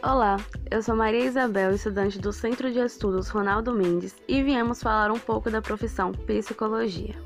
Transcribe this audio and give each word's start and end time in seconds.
Olá, 0.00 0.36
eu 0.70 0.80
sou 0.80 0.94
Maria 0.94 1.24
Isabel, 1.24 1.74
estudante 1.74 2.20
do 2.20 2.32
Centro 2.32 2.72
de 2.72 2.78
Estudos 2.78 3.28
Ronaldo 3.28 3.72
Mendes, 3.72 4.14
e 4.28 4.40
viemos 4.44 4.80
falar 4.80 5.10
um 5.10 5.18
pouco 5.18 5.50
da 5.50 5.60
profissão 5.60 6.12
psicologia. 6.12 7.16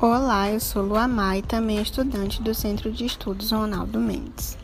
Olá, 0.00 0.50
eu 0.50 0.58
sou 0.58 0.82
Lua 0.82 1.06
Mai, 1.06 1.40
também 1.40 1.80
estudante 1.80 2.42
do 2.42 2.52
Centro 2.52 2.90
de 2.90 3.06
Estudos 3.06 3.52
Ronaldo 3.52 4.00
Mendes. 4.00 4.58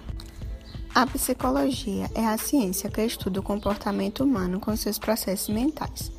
A 0.93 1.07
psicologia 1.07 2.11
é 2.17 2.27
a 2.27 2.37
ciência 2.37 2.91
que 2.91 3.01
estuda 3.03 3.39
o 3.39 3.43
comportamento 3.43 4.25
humano 4.25 4.59
com 4.59 4.75
seus 4.75 4.99
processos 4.99 5.55
mentais. 5.55 6.11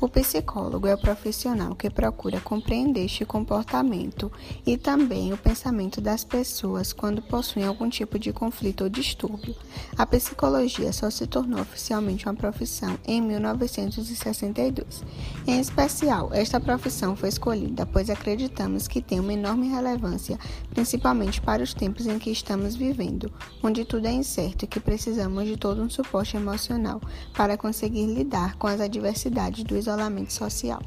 O 0.00 0.08
psicólogo 0.08 0.86
é 0.86 0.94
o 0.94 0.98
profissional 0.98 1.74
que 1.74 1.90
procura 1.90 2.40
compreender 2.40 3.04
este 3.04 3.24
comportamento 3.24 4.30
e 4.64 4.76
também 4.76 5.32
o 5.32 5.36
pensamento 5.36 6.00
das 6.00 6.22
pessoas 6.22 6.92
quando 6.92 7.20
possuem 7.20 7.66
algum 7.66 7.88
tipo 7.88 8.16
de 8.16 8.32
conflito 8.32 8.84
ou 8.84 8.88
distúrbio. 8.88 9.56
A 9.96 10.06
psicologia 10.06 10.92
só 10.92 11.10
se 11.10 11.26
tornou 11.26 11.60
oficialmente 11.60 12.26
uma 12.26 12.34
profissão 12.34 12.96
em 13.04 13.20
1962. 13.20 15.02
Em 15.44 15.58
especial, 15.58 16.30
esta 16.32 16.60
profissão 16.60 17.16
foi 17.16 17.30
escolhida 17.30 17.84
pois 17.84 18.08
acreditamos 18.08 18.86
que 18.86 19.02
tem 19.02 19.18
uma 19.18 19.32
enorme 19.32 19.68
relevância, 19.68 20.38
principalmente 20.70 21.40
para 21.40 21.64
os 21.64 21.74
tempos 21.74 22.06
em 22.06 22.20
que 22.20 22.30
estamos 22.30 22.76
vivendo, 22.76 23.32
onde 23.64 23.84
tudo 23.84 24.06
é 24.06 24.12
incerto 24.12 24.64
e 24.64 24.68
que 24.68 24.78
precisamos 24.78 25.44
de 25.44 25.56
todo 25.56 25.82
um 25.82 25.90
suporte 25.90 26.36
emocional 26.36 27.00
para 27.36 27.56
conseguir 27.56 28.06
lidar 28.06 28.54
com 28.56 28.68
as 28.68 28.80
adversidades 28.80 29.64
do 29.64 29.76
isolamento 29.88 30.32
social. 30.32 30.80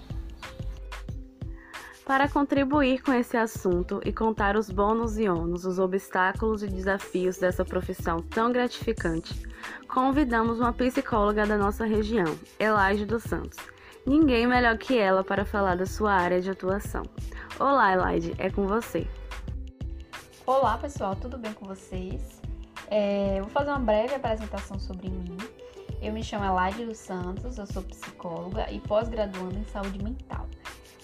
Para 2.06 2.28
contribuir 2.28 3.02
com 3.02 3.14
esse 3.14 3.38
assunto 3.38 4.02
e 4.04 4.12
contar 4.12 4.56
os 4.56 4.70
bônus 4.70 5.18
e 5.18 5.30
ônus, 5.30 5.66
os 5.66 5.80
obstáculos 5.80 6.62
e 6.62 6.68
desafios 6.68 7.38
dessa 7.38 7.64
profissão 7.64 8.22
tão 8.22 8.52
gratificante, 8.52 9.34
convidamos 9.88 10.60
uma 10.60 10.74
psicóloga 10.74 11.46
da 11.46 11.58
nossa 11.58 11.86
região, 11.86 12.38
Elaide 12.60 13.06
dos 13.06 13.24
Santos. 13.24 13.58
Ninguém 14.06 14.46
melhor 14.46 14.78
que 14.78 14.98
ela 14.98 15.24
para 15.24 15.46
falar 15.46 15.78
da 15.78 15.86
sua 15.86 16.12
área 16.12 16.42
de 16.42 16.50
atuação. 16.50 17.04
Olá, 17.60 17.94
Elaide, 17.94 18.36
é 18.38 18.50
com 18.50 18.68
você. 18.68 19.08
Olá, 20.46 20.78
pessoal, 20.78 21.16
tudo 21.16 21.38
bem 21.38 21.54
com 21.54 21.66
vocês? 21.66 22.42
É, 22.88 23.40
vou 23.40 23.50
fazer 23.52 23.70
uma 23.70 23.80
breve 23.80 24.16
apresentação 24.16 24.78
sobre 24.80 25.10
mim. 25.10 25.38
Eu 26.02 26.12
me 26.12 26.24
chamo 26.24 26.44
Elaide 26.44 26.84
dos 26.84 26.98
Santos, 26.98 27.60
eu 27.60 27.68
sou 27.68 27.84
psicóloga 27.84 28.66
e 28.72 28.80
pós-graduanda 28.80 29.60
em 29.60 29.64
saúde 29.66 30.04
mental. 30.04 30.48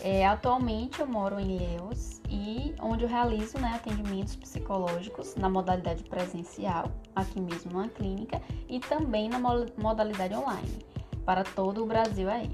É, 0.02 0.26
atualmente 0.26 1.00
eu 1.00 1.06
moro 1.06 1.39
em 1.39 1.56
Ilhéus 1.56 2.20
e 2.28 2.73
onde 2.81 3.04
eu 3.04 3.08
realizo 3.08 3.59
né, 3.59 3.73
atendimentos 3.76 4.36
psicológicos 4.36 5.36
na 5.36 5.48
modalidade 5.48 6.04
presencial, 6.04 6.92
aqui 7.16 7.39
mesmo 7.39 7.80
na 7.80 7.88
clínica, 7.89 8.42
e 8.67 8.80
também 8.80 9.30
na 9.30 9.38
modalidade 9.39 10.34
online, 10.34 10.84
para 11.23 11.44
todo 11.44 11.84
o 11.84 11.86
Brasil 11.86 12.28
aí. 12.28 12.50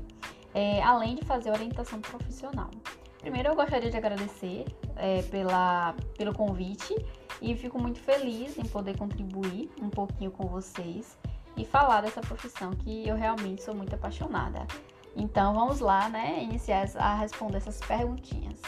É, 0.54 0.84
além 0.84 1.16
de 1.16 1.24
fazer 1.24 1.50
orientação 1.50 2.02
profissional. 2.02 2.70
Primeiro 3.22 3.50
eu 3.52 3.56
gostaria 3.56 3.90
de 3.90 3.96
agradecer 3.96 4.66
é, 4.98 5.22
pela, 5.24 5.96
pelo 6.18 6.34
convite 6.34 6.94
e 7.42 7.56
fico 7.56 7.82
muito 7.82 8.00
feliz 8.00 8.58
em 8.58 8.66
poder 8.66 8.98
contribuir 8.98 9.72
um 9.82 9.90
pouquinho 9.90 10.30
com 10.30 10.46
vocês 10.46 11.18
e 11.56 11.66
falar 11.66 12.02
dessa 12.02 12.22
profissão 12.22 12.72
que 12.72 13.08
eu 13.08 13.16
realmente 13.16 13.64
sou 13.64 13.76
muito 13.76 13.94
apaixonada. 13.96 14.66
Então 15.16 15.54
vamos 15.54 15.80
lá, 15.80 16.10
né, 16.10 16.42
iniciar 16.44 16.88
a 16.96 17.16
responder 17.16 17.58
essas 17.58 17.80
perguntinhas. 17.80 18.60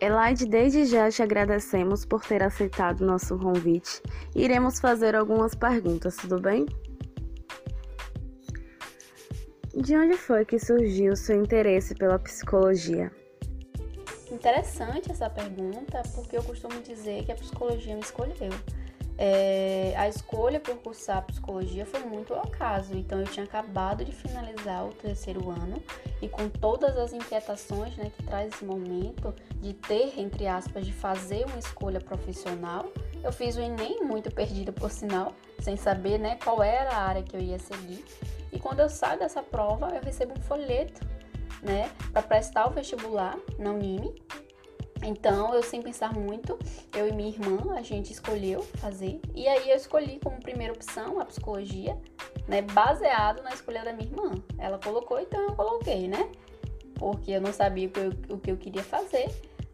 Elaide, 0.00 0.46
desde 0.46 0.84
já 0.84 1.10
te 1.10 1.22
agradecemos 1.22 2.04
por 2.04 2.24
ter 2.24 2.40
aceitado 2.40 3.04
nosso 3.04 3.36
convite. 3.36 4.00
Iremos 4.34 4.78
fazer 4.78 5.16
algumas 5.16 5.56
perguntas, 5.56 6.14
tudo 6.16 6.40
bem? 6.40 6.66
De 9.74 9.96
onde 9.96 10.16
foi 10.16 10.44
que 10.44 10.58
surgiu 10.58 11.12
o 11.12 11.16
seu 11.16 11.40
interesse 11.40 11.96
pela 11.96 12.18
psicologia? 12.18 13.10
Interessante 14.30 15.10
essa 15.10 15.28
pergunta, 15.28 16.02
porque 16.14 16.36
eu 16.36 16.44
costumo 16.44 16.80
dizer 16.80 17.24
que 17.24 17.32
a 17.32 17.34
psicologia 17.34 17.94
me 17.94 18.00
escolheu. 18.00 18.52
É, 19.20 19.94
a 19.96 20.08
escolha 20.08 20.60
por 20.60 20.76
cursar 20.76 21.26
psicologia 21.26 21.84
foi 21.84 21.98
muito 22.04 22.32
ao 22.32 22.40
acaso, 22.44 22.96
então 22.96 23.18
eu 23.18 23.26
tinha 23.26 23.44
acabado 23.44 24.04
de 24.04 24.12
finalizar 24.12 24.86
o 24.86 24.90
terceiro 24.90 25.50
ano 25.50 25.82
e 26.22 26.28
com 26.28 26.48
todas 26.48 26.96
as 26.96 27.12
inquietações 27.12 27.96
né, 27.96 28.12
que 28.16 28.22
traz 28.22 28.54
esse 28.54 28.64
momento 28.64 29.34
de 29.60 29.74
ter, 29.74 30.20
entre 30.20 30.46
aspas, 30.46 30.86
de 30.86 30.92
fazer 30.92 31.44
uma 31.46 31.58
escolha 31.58 32.00
profissional, 32.00 32.92
eu 33.24 33.32
fiz 33.32 33.56
o 33.56 33.60
Enem 33.60 34.04
muito 34.04 34.30
perdida 34.30 34.72
por 34.72 34.88
sinal, 34.88 35.32
sem 35.58 35.76
saber 35.76 36.18
né, 36.18 36.38
qual 36.44 36.62
era 36.62 36.90
a 36.90 37.02
área 37.02 37.22
que 37.24 37.36
eu 37.36 37.40
ia 37.40 37.58
seguir. 37.58 38.04
E 38.52 38.60
quando 38.60 38.78
eu 38.78 38.88
saio 38.88 39.18
dessa 39.18 39.42
prova, 39.42 39.88
eu 39.96 40.00
recebo 40.00 40.34
um 40.38 40.42
folheto 40.42 41.04
né, 41.60 41.90
para 42.12 42.22
prestar 42.22 42.68
o 42.68 42.70
vestibular 42.70 43.36
na 43.58 43.72
Unime 43.72 44.14
então, 45.02 45.54
eu 45.54 45.62
sem 45.62 45.80
pensar 45.80 46.12
muito, 46.12 46.58
eu 46.96 47.08
e 47.08 47.12
minha 47.12 47.28
irmã, 47.28 47.74
a 47.74 47.82
gente 47.82 48.12
escolheu 48.12 48.62
fazer. 48.62 49.20
E 49.34 49.46
aí 49.46 49.70
eu 49.70 49.76
escolhi 49.76 50.18
como 50.22 50.40
primeira 50.40 50.72
opção 50.72 51.20
a 51.20 51.24
psicologia, 51.24 51.96
né, 52.46 52.62
baseado 52.62 53.42
na 53.42 53.50
escolha 53.50 53.84
da 53.84 53.92
minha 53.92 54.08
irmã. 54.08 54.32
Ela 54.58 54.78
colocou, 54.78 55.20
então 55.20 55.40
eu 55.40 55.54
coloquei, 55.54 56.08
né? 56.08 56.30
Porque 56.94 57.30
eu 57.30 57.40
não 57.40 57.52
sabia 57.52 57.88
o 57.88 57.90
que 57.90 58.00
eu, 58.00 58.36
o 58.36 58.38
que 58.38 58.50
eu 58.50 58.56
queria 58.56 58.82
fazer. 58.82 59.28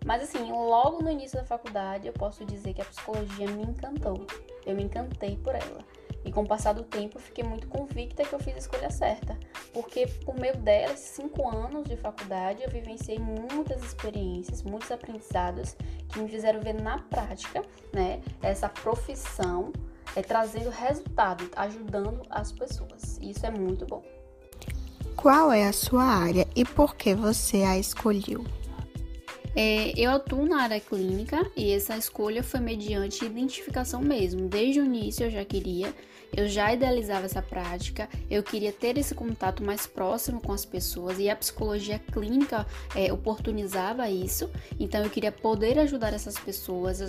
Mas 0.04 0.22
assim, 0.22 0.52
logo 0.52 1.02
no 1.02 1.10
início 1.10 1.38
da 1.38 1.44
faculdade, 1.44 2.06
eu 2.06 2.12
posso 2.12 2.44
dizer 2.44 2.74
que 2.74 2.82
a 2.82 2.84
psicologia 2.84 3.50
me 3.50 3.62
encantou. 3.62 4.26
Eu 4.66 4.74
me 4.74 4.82
encantei 4.82 5.36
por 5.36 5.54
ela. 5.54 5.78
E 6.24 6.32
com 6.32 6.42
o 6.42 6.46
passar 6.46 6.72
do 6.72 6.82
tempo, 6.82 7.18
eu 7.18 7.22
fiquei 7.22 7.44
muito 7.44 7.66
convicta 7.68 8.24
que 8.24 8.32
eu 8.32 8.38
fiz 8.38 8.54
a 8.54 8.58
escolha 8.58 8.90
certa. 8.90 9.38
Porque 9.72 10.06
por 10.24 10.34
meio 10.38 10.56
delas, 10.56 10.98
cinco 11.00 11.48
anos 11.48 11.88
de 11.88 11.96
faculdade, 11.96 12.62
eu 12.62 12.70
vivenciei 12.70 13.18
muitas 13.18 13.82
experiências, 13.82 14.62
muitos 14.62 14.90
aprendizados 14.90 15.76
que 16.08 16.18
me 16.18 16.28
fizeram 16.28 16.60
ver 16.60 16.74
na 16.74 16.98
prática, 16.98 17.62
né, 17.92 18.22
essa 18.42 18.68
profissão 18.68 19.72
é, 20.16 20.22
trazendo 20.22 20.70
resultado, 20.70 21.48
ajudando 21.56 22.22
as 22.30 22.52
pessoas. 22.52 23.18
E 23.20 23.30
isso 23.30 23.44
é 23.44 23.50
muito 23.50 23.84
bom. 23.86 24.02
Qual 25.16 25.52
é 25.52 25.66
a 25.66 25.72
sua 25.72 26.04
área 26.04 26.46
e 26.54 26.64
por 26.64 26.96
que 26.96 27.14
você 27.14 27.62
a 27.62 27.78
escolheu? 27.78 28.44
É, 29.56 29.92
eu 29.96 30.10
atuo 30.10 30.46
na 30.46 30.62
área 30.62 30.80
clínica 30.80 31.48
e 31.56 31.72
essa 31.72 31.96
escolha 31.96 32.42
foi 32.42 32.60
mediante 32.60 33.24
identificação 33.24 34.00
mesmo. 34.00 34.48
Desde 34.48 34.80
o 34.80 34.84
início 34.84 35.24
eu 35.24 35.30
já 35.30 35.44
queria 35.44 35.94
eu 36.36 36.48
já 36.48 36.72
idealizava 36.72 37.26
essa 37.26 37.40
prática, 37.40 38.08
eu 38.28 38.42
queria 38.42 38.72
ter 38.72 38.98
esse 38.98 39.14
contato 39.14 39.62
mais 39.62 39.86
próximo 39.86 40.40
com 40.40 40.52
as 40.52 40.64
pessoas 40.64 41.18
e 41.18 41.30
a 41.30 41.36
psicologia 41.36 41.98
clínica 41.98 42.66
é, 42.94 43.12
oportunizava 43.12 44.08
isso. 44.10 44.50
Então 44.78 45.02
eu 45.02 45.10
queria 45.10 45.30
poder 45.30 45.78
ajudar 45.78 46.12
essas 46.12 46.36
pessoas, 46.36 47.00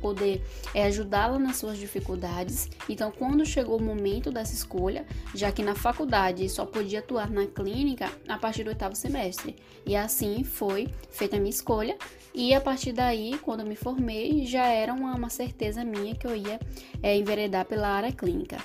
poder 0.00 0.42
é, 0.74 0.84
ajudá-las 0.84 1.40
nas 1.40 1.56
suas 1.56 1.78
dificuldades. 1.78 2.68
Então 2.88 3.10
quando 3.10 3.46
chegou 3.46 3.78
o 3.78 3.82
momento 3.82 4.30
dessa 4.30 4.52
escolha, 4.52 5.06
já 5.34 5.50
que 5.50 5.62
na 5.62 5.74
faculdade 5.74 6.46
só 6.48 6.66
podia 6.66 6.98
atuar 6.98 7.30
na 7.30 7.46
clínica 7.46 8.10
a 8.28 8.36
partir 8.36 8.64
do 8.64 8.68
oitavo 8.68 8.94
semestre, 8.94 9.56
e 9.86 9.96
assim 9.96 10.44
foi 10.44 10.88
feita 11.10 11.36
a 11.36 11.38
minha 11.38 11.50
escolha. 11.50 11.93
E 12.34 12.52
a 12.52 12.60
partir 12.60 12.92
daí, 12.92 13.38
quando 13.38 13.60
eu 13.60 13.66
me 13.66 13.76
formei, 13.76 14.44
já 14.44 14.66
era 14.66 14.92
uma, 14.92 15.14
uma 15.14 15.28
certeza 15.28 15.84
minha 15.84 16.14
que 16.14 16.26
eu 16.26 16.34
ia 16.34 16.58
é, 17.02 17.16
enveredar 17.16 17.64
pela 17.64 17.88
área 17.88 18.12
clínica. 18.12 18.58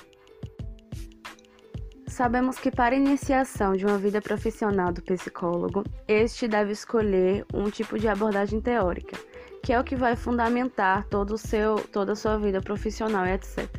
Sabemos 2.07 2.57
que 2.57 2.71
para 2.71 2.95
a 2.95 2.97
iniciação 2.97 3.77
de 3.77 3.85
uma 3.85 3.97
vida 3.97 4.19
profissional 4.19 4.91
do 4.91 5.01
psicólogo, 5.01 5.83
este 6.07 6.47
deve 6.47 6.71
escolher 6.73 7.45
um 7.53 7.69
tipo 7.69 7.97
de 7.97 8.07
abordagem 8.07 8.59
teórica, 8.59 9.17
que 9.63 9.71
é 9.71 9.79
o 9.79 9.83
que 9.83 9.95
vai 9.95 10.15
fundamentar 10.15 11.05
todo 11.07 11.35
o 11.35 11.37
seu, 11.37 11.75
toda 11.75 12.13
a 12.13 12.15
sua 12.15 12.37
vida 12.37 12.59
profissional 12.59 13.25
e 13.25 13.33
etc. 13.33 13.69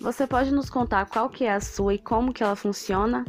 Você 0.00 0.26
pode 0.26 0.52
nos 0.52 0.70
contar 0.70 1.06
qual 1.06 1.28
que 1.28 1.44
é 1.44 1.52
a 1.52 1.60
sua 1.60 1.92
e 1.92 1.98
como 1.98 2.32
que 2.32 2.42
ela 2.42 2.56
funciona? 2.56 3.24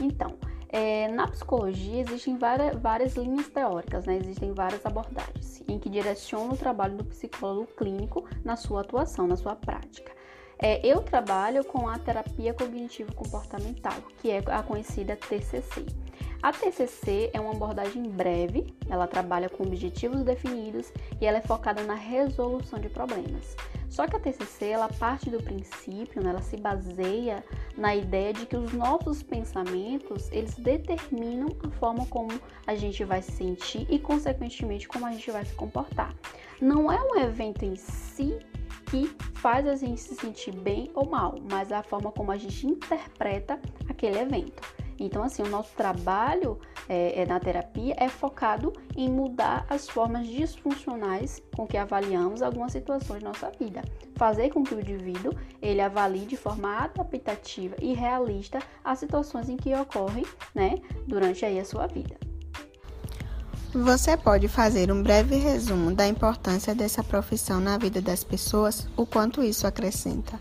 Então, 0.00 0.38
é, 0.70 1.08
na 1.08 1.26
psicologia 1.28 2.00
existem 2.00 2.36
várias, 2.36 2.76
várias 2.78 3.16
linhas 3.16 3.48
teóricas, 3.48 4.04
né? 4.04 4.16
existem 4.16 4.52
várias 4.52 4.84
abordagens 4.84 5.62
em 5.66 5.78
que 5.78 5.88
direcionam 5.88 6.50
o 6.50 6.56
trabalho 6.56 6.96
do 6.96 7.04
psicólogo 7.04 7.68
clínico 7.76 8.26
na 8.44 8.56
sua 8.56 8.82
atuação, 8.82 9.26
na 9.26 9.36
sua 9.36 9.54
prática. 9.56 10.12
É, 10.60 10.84
eu 10.84 11.00
trabalho 11.00 11.64
com 11.64 11.88
a 11.88 11.98
terapia 11.98 12.52
cognitivo-comportamental, 12.52 13.94
que 14.20 14.30
é 14.30 14.42
a 14.46 14.62
conhecida 14.62 15.14
TCC. 15.14 15.86
A 16.42 16.52
TCC 16.52 17.30
é 17.32 17.40
uma 17.40 17.52
abordagem 17.52 18.02
breve, 18.02 18.74
ela 18.88 19.06
trabalha 19.06 19.48
com 19.48 19.64
objetivos 19.64 20.22
definidos 20.22 20.92
e 21.20 21.26
ela 21.26 21.38
é 21.38 21.42
focada 21.42 21.82
na 21.82 21.94
resolução 21.94 22.78
de 22.78 22.88
problemas. 22.88 23.56
Só 23.88 24.06
que 24.06 24.16
a 24.16 24.20
TCC 24.20 24.66
ela 24.66 24.88
parte 24.88 25.30
do 25.30 25.42
princípio, 25.42 26.22
né, 26.22 26.30
ela 26.30 26.42
se 26.42 26.56
baseia 26.56 27.44
na 27.76 27.96
ideia 27.96 28.32
de 28.32 28.46
que 28.46 28.56
os 28.56 28.72
nossos 28.72 29.22
pensamentos 29.22 30.30
eles 30.30 30.54
determinam 30.54 31.48
a 31.64 31.70
forma 31.70 32.06
como 32.06 32.28
a 32.66 32.74
gente 32.74 33.02
vai 33.04 33.22
se 33.22 33.32
sentir 33.32 33.86
e 33.88 33.98
consequentemente 33.98 34.86
como 34.86 35.06
a 35.06 35.12
gente 35.12 35.30
vai 35.30 35.44
se 35.44 35.54
comportar. 35.54 36.14
Não 36.60 36.90
é 36.92 37.00
um 37.00 37.20
evento 37.20 37.64
em 37.64 37.76
si 37.76 38.38
que 38.86 39.06
faz 39.34 39.66
a 39.66 39.76
gente 39.76 40.00
se 40.00 40.14
sentir 40.14 40.52
bem 40.52 40.90
ou 40.94 41.08
mal, 41.08 41.36
mas 41.50 41.70
a 41.70 41.82
forma 41.82 42.10
como 42.10 42.32
a 42.32 42.36
gente 42.36 42.66
interpreta 42.66 43.60
aquele 43.88 44.18
evento. 44.18 44.62
Então, 44.98 45.22
assim, 45.22 45.42
o 45.42 45.48
nosso 45.48 45.74
trabalho 45.76 46.58
é, 46.88 47.22
é, 47.22 47.26
na 47.26 47.38
terapia 47.38 47.94
é 47.96 48.08
focado 48.08 48.72
em 48.96 49.08
mudar 49.08 49.64
as 49.68 49.88
formas 49.88 50.26
disfuncionais 50.26 51.40
com 51.54 51.66
que 51.66 51.76
avaliamos 51.76 52.42
algumas 52.42 52.72
situações 52.72 53.22
da 53.22 53.28
nossa 53.28 53.50
vida. 53.58 53.82
Fazer 54.16 54.50
com 54.50 54.64
que 54.64 54.74
o 54.74 54.80
indivíduo 54.80 55.32
ele 55.62 55.80
avalie 55.80 56.26
de 56.26 56.36
forma 56.36 56.78
adaptativa 56.78 57.76
e 57.80 57.94
realista 57.94 58.58
as 58.84 58.98
situações 58.98 59.48
em 59.48 59.56
que 59.56 59.74
ocorrem 59.74 60.24
né, 60.54 60.74
durante 61.06 61.44
aí 61.44 61.60
a 61.60 61.64
sua 61.64 61.86
vida. 61.86 62.16
Você 63.72 64.16
pode 64.16 64.48
fazer 64.48 64.90
um 64.90 65.02
breve 65.02 65.36
resumo 65.36 65.94
da 65.94 66.08
importância 66.08 66.74
dessa 66.74 67.04
profissão 67.04 67.60
na 67.60 67.76
vida 67.76 68.00
das 68.00 68.24
pessoas? 68.24 68.88
O 68.96 69.04
quanto 69.04 69.42
isso 69.42 69.66
acrescenta? 69.66 70.40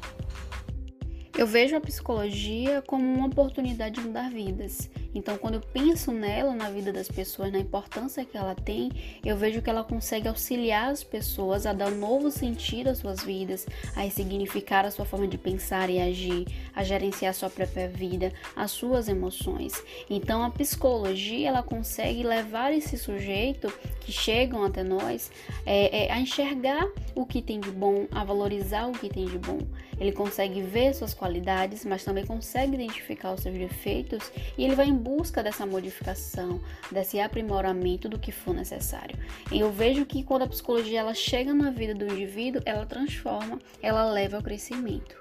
Eu 1.37 1.45
vejo 1.45 1.75
a 1.75 1.79
psicologia 1.79 2.81
como 2.87 3.05
uma 3.05 3.27
oportunidade 3.27 4.01
de 4.01 4.07
mudar 4.07 4.27
vidas. 4.27 4.89
Então, 5.17 5.35
quando 5.35 5.55
eu 5.55 5.61
penso 5.73 6.11
nela, 6.11 6.53
na 6.53 6.69
vida 6.69 6.93
das 6.93 7.07
pessoas, 7.07 7.51
na 7.51 7.57
importância 7.57 8.23
que 8.23 8.37
ela 8.37 8.53
tem, 8.53 8.91
eu 9.25 9.35
vejo 9.35 9.63
que 9.63 9.69
ela 9.69 9.83
consegue 9.83 10.27
auxiliar 10.27 10.91
as 10.91 11.03
pessoas 11.03 11.65
a 11.65 11.73
dar 11.73 11.91
um 11.91 11.97
novo 11.97 12.29
sentido 12.29 12.89
às 12.89 12.99
suas 12.99 13.23
vidas, 13.23 13.65
a 13.95 14.07
significar 14.11 14.85
a 14.85 14.91
sua 14.91 15.05
forma 15.05 15.27
de 15.27 15.35
pensar 15.35 15.89
e 15.89 15.99
agir, 15.99 16.45
a 16.75 16.83
gerenciar 16.83 17.31
a 17.31 17.33
sua 17.33 17.49
própria 17.49 17.87
vida, 17.87 18.31
as 18.55 18.69
suas 18.69 19.09
emoções. 19.09 19.73
Então, 20.07 20.43
a 20.43 20.51
psicologia 20.51 21.47
ela 21.47 21.63
consegue 21.63 22.21
levar 22.21 22.71
esse 22.71 22.95
sujeito 22.95 23.73
que 24.01 24.11
chegam 24.11 24.63
até 24.63 24.83
nós 24.83 25.31
é, 25.65 26.05
é, 26.05 26.11
a 26.11 26.19
enxergar 26.19 26.87
o 27.15 27.25
que 27.25 27.41
tem 27.41 27.59
de 27.59 27.71
bom, 27.71 28.05
a 28.11 28.23
valorizar 28.23 28.85
o 28.85 28.91
que 28.91 29.09
tem 29.09 29.25
de 29.25 29.39
bom. 29.39 29.57
Ele 29.99 30.11
consegue 30.11 30.61
ver 30.61 30.93
suas 30.93 31.13
qualidades, 31.13 31.83
mas 31.83 32.03
também 32.03 32.23
consegue 32.23 32.75
identificar 32.75 33.33
os 33.33 33.41
seus 33.41 33.57
defeitos 33.57 34.31
e 34.55 34.63
ele 34.63 34.75
vai 34.75 34.87
em 34.87 34.95
busca 35.07 35.41
dessa 35.41 35.65
modificação, 35.65 36.59
desse 36.91 37.17
aprimoramento 37.17 38.09
do 38.09 38.19
que 38.19 38.29
for 38.29 38.53
necessário. 38.53 39.17
E 39.49 39.59
eu 39.61 39.71
vejo 39.71 40.05
que 40.05 40.21
quando 40.21 40.41
a 40.41 40.47
psicologia 40.47 40.99
ela 40.99 41.13
chega 41.13 41.53
na 41.53 41.71
vida 41.71 41.95
do 41.95 42.05
indivíduo, 42.05 42.61
ela 42.65 42.85
transforma, 42.85 43.57
ela 43.81 44.11
leva 44.11 44.35
ao 44.35 44.43
crescimento. 44.43 45.15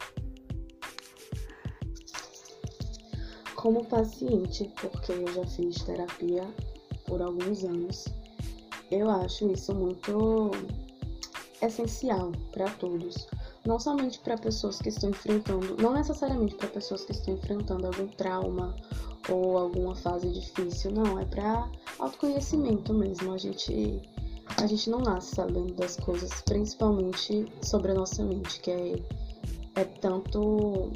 Como 3.54 3.84
paciente, 3.84 4.68
porque 4.80 5.12
eu 5.12 5.26
já 5.32 5.46
fiz 5.46 5.76
terapia 5.84 6.42
por 7.06 7.22
alguns 7.22 7.62
anos, 7.62 8.06
eu 8.90 9.08
acho 9.08 9.52
isso 9.52 9.72
muito 9.72 10.50
essencial 11.62 12.32
para 12.52 12.68
todos 12.70 13.28
não 13.66 13.78
somente 13.80 14.18
para 14.20 14.38
pessoas 14.38 14.78
que 14.78 14.88
estão 14.88 15.10
enfrentando, 15.10 15.76
não 15.80 15.92
necessariamente 15.92 16.54
para 16.54 16.68
pessoas 16.68 17.04
que 17.04 17.12
estão 17.12 17.34
enfrentando 17.34 17.86
algum 17.86 18.06
trauma 18.06 18.74
ou 19.28 19.58
alguma 19.58 19.94
fase 19.96 20.30
difícil, 20.30 20.92
não, 20.92 21.18
é 21.18 21.24
para 21.24 21.68
autoconhecimento 21.98 22.94
mesmo. 22.94 23.32
A 23.32 23.38
gente 23.38 24.00
a 24.56 24.66
gente 24.66 24.88
não 24.88 25.00
nasce 25.00 25.34
sabendo 25.34 25.74
das 25.74 25.96
coisas, 25.96 26.30
principalmente 26.42 27.46
sobre 27.62 27.90
a 27.90 27.94
nossa 27.94 28.22
mente, 28.22 28.60
que 28.60 28.70
é, 28.70 29.02
é 29.74 29.84
tanto 29.84 30.92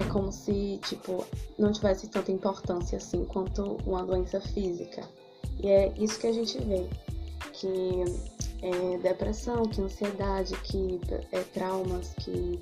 é 0.00 0.04
como 0.10 0.32
se 0.32 0.80
tipo 0.84 1.24
não 1.58 1.72
tivesse 1.72 2.08
tanta 2.08 2.32
importância 2.32 2.98
assim 2.98 3.24
quanto 3.24 3.78
uma 3.86 4.04
doença 4.04 4.40
física. 4.40 5.08
E 5.62 5.68
é 5.68 5.92
isso 5.96 6.18
que 6.18 6.26
a 6.26 6.32
gente 6.32 6.58
vê, 6.58 6.88
que 7.52 8.04
é, 8.62 8.98
depressão, 8.98 9.62
que 9.64 9.80
ansiedade, 9.80 10.54
que 10.62 11.00
é, 11.32 11.40
traumas, 11.40 12.14
que 12.20 12.60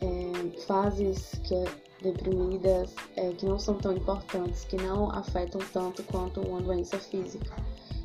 é, 0.00 0.60
fases 0.66 1.32
que 1.44 1.54
é, 1.54 1.64
deprimidas 2.02 2.94
é, 3.16 3.32
que 3.32 3.46
não 3.46 3.58
são 3.58 3.74
tão 3.74 3.92
importantes, 3.92 4.64
que 4.64 4.76
não 4.76 5.10
afetam 5.10 5.60
tanto 5.72 6.02
quanto 6.04 6.40
uma 6.40 6.60
doença 6.60 6.98
física. 6.98 7.54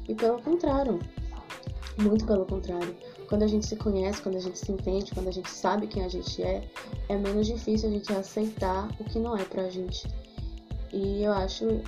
E 0.07 0.15
pelo 0.15 0.41
contrário, 0.41 0.99
muito 1.97 2.25
pelo 2.25 2.45
contrário, 2.45 2.95
quando 3.29 3.43
a 3.43 3.47
gente 3.47 3.65
se 3.65 3.75
conhece, 3.75 4.21
quando 4.21 4.37
a 4.37 4.41
gente 4.41 4.57
se 4.57 4.71
entende, 4.71 5.11
quando 5.13 5.27
a 5.27 5.31
gente 5.31 5.49
sabe 5.49 5.87
quem 5.87 6.03
a 6.03 6.07
gente 6.07 6.41
é, 6.41 6.67
é 7.09 7.17
menos 7.17 7.47
difícil 7.47 7.89
a 7.89 7.91
gente 7.91 8.11
aceitar 8.13 8.89
o 8.99 9.03
que 9.03 9.19
não 9.19 9.37
é 9.37 9.43
pra 9.43 9.69
gente. 9.69 10.07
E 10.91 11.23
eu 11.23 11.31
acho 11.31 11.81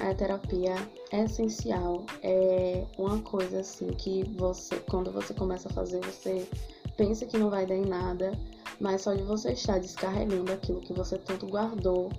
a 0.00 0.14
terapia 0.14 0.74
é 1.10 1.24
essencial. 1.24 2.04
É 2.22 2.84
uma 2.98 3.20
coisa 3.20 3.60
assim 3.60 3.88
que 3.88 4.24
você, 4.36 4.76
quando 4.76 5.10
você 5.10 5.32
começa 5.34 5.68
a 5.68 5.72
fazer, 5.72 6.00
você 6.00 6.48
pensa 6.96 7.26
que 7.26 7.38
não 7.38 7.50
vai 7.50 7.66
dar 7.66 7.76
em 7.76 7.84
nada, 7.84 8.32
mas 8.80 9.02
só 9.02 9.14
de 9.14 9.22
você 9.22 9.52
estar 9.52 9.78
descarregando 9.78 10.52
aquilo 10.52 10.80
que 10.80 10.92
você 10.92 11.18
tanto 11.18 11.46
guardou, 11.46 12.10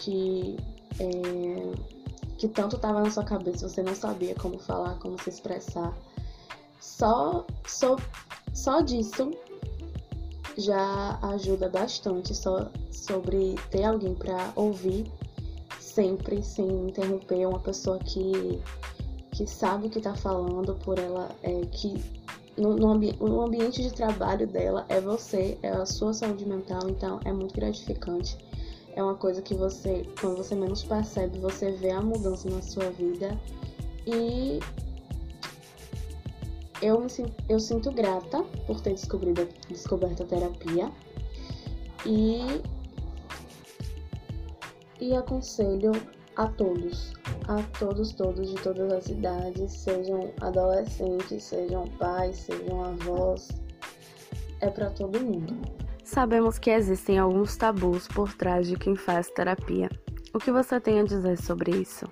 que 0.00 0.56
é, 1.00 1.98
que 2.36 2.48
tanto 2.48 2.76
estava 2.76 3.02
na 3.02 3.10
sua 3.10 3.24
cabeça, 3.24 3.68
você 3.68 3.82
não 3.82 3.94
sabia 3.94 4.34
como 4.34 4.58
falar, 4.58 4.98
como 5.00 5.20
se 5.20 5.28
expressar. 5.28 5.96
Só, 6.80 7.44
só, 7.66 7.96
só 8.54 8.80
disso 8.80 9.32
já 10.56 11.18
ajuda 11.22 11.68
bastante 11.68 12.34
só 12.34 12.68
sobre 12.90 13.54
ter 13.70 13.84
alguém 13.84 14.14
para 14.14 14.52
ouvir 14.56 15.10
sempre 15.98 16.40
sem 16.44 16.64
interromper 16.86 17.44
uma 17.44 17.58
pessoa 17.58 17.98
que, 17.98 18.62
que 19.32 19.44
sabe 19.48 19.88
o 19.88 19.90
que 19.90 19.98
está 19.98 20.14
falando 20.14 20.76
por 20.76 20.96
ela, 20.96 21.28
é, 21.42 21.62
que 21.72 21.92
no, 22.56 22.76
no, 22.76 22.94
no 22.94 23.40
ambiente 23.40 23.82
de 23.82 23.92
trabalho 23.92 24.46
dela 24.46 24.86
é 24.88 25.00
você, 25.00 25.58
é 25.60 25.70
a 25.70 25.84
sua 25.84 26.12
saúde 26.12 26.46
mental, 26.46 26.88
então 26.88 27.18
é 27.24 27.32
muito 27.32 27.52
gratificante. 27.52 28.38
É 28.94 29.02
uma 29.02 29.16
coisa 29.16 29.42
que 29.42 29.54
você, 29.54 30.06
quando 30.20 30.36
você 30.36 30.54
menos 30.54 30.84
percebe, 30.84 31.36
você 31.40 31.72
vê 31.72 31.90
a 31.90 32.00
mudança 32.00 32.48
na 32.48 32.62
sua 32.62 32.90
vida 32.90 33.36
e 34.06 34.60
eu, 36.80 37.00
me, 37.00 37.08
eu 37.48 37.58
sinto 37.58 37.90
grata 37.90 38.44
por 38.68 38.80
ter 38.80 38.94
descobrido, 38.94 39.48
descoberto 39.68 40.22
a 40.22 40.26
terapia 40.26 40.92
e 42.06 42.62
e 45.00 45.14
aconselho 45.14 45.92
a 46.36 46.46
todos, 46.46 47.12
a 47.48 47.62
todos, 47.78 48.12
todos 48.12 48.50
de 48.50 48.62
todas 48.62 48.92
as 48.92 49.08
idades, 49.08 49.72
sejam 49.72 50.32
adolescentes, 50.40 51.42
sejam 51.42 51.84
pais, 51.98 52.36
sejam 52.36 52.84
avós, 52.84 53.48
é 54.60 54.70
para 54.70 54.90
todo 54.90 55.20
mundo. 55.20 55.56
Sabemos 56.04 56.58
que 56.58 56.70
existem 56.70 57.18
alguns 57.18 57.56
tabus 57.56 58.06
por 58.08 58.32
trás 58.34 58.68
de 58.68 58.76
quem 58.76 58.96
faz 58.96 59.28
terapia. 59.30 59.90
O 60.32 60.38
que 60.38 60.50
você 60.50 60.80
tem 60.80 61.00
a 61.00 61.04
dizer 61.04 61.36
sobre 61.36 61.72
isso? 61.72 62.06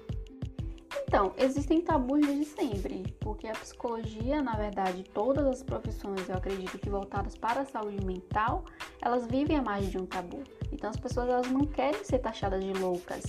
Então, 1.08 1.32
existem 1.38 1.80
tabus 1.80 2.20
desde 2.26 2.44
sempre, 2.46 3.04
porque 3.20 3.46
a 3.46 3.52
psicologia, 3.52 4.42
na 4.42 4.56
verdade, 4.56 5.04
todas 5.14 5.46
as 5.46 5.62
profissões, 5.62 6.28
eu 6.28 6.34
acredito 6.34 6.78
que 6.78 6.90
voltadas 6.90 7.36
para 7.38 7.60
a 7.60 7.64
saúde 7.64 8.04
mental, 8.04 8.64
elas 9.00 9.24
vivem 9.26 9.56
a 9.56 9.62
margem 9.62 9.88
de 9.88 9.98
um 9.98 10.04
tabu. 10.04 10.42
Então, 10.76 10.90
as 10.90 10.98
pessoas 10.98 11.26
elas 11.26 11.50
não 11.50 11.64
querem 11.64 12.04
ser 12.04 12.18
taxadas 12.18 12.62
de 12.62 12.72
loucas. 12.74 13.24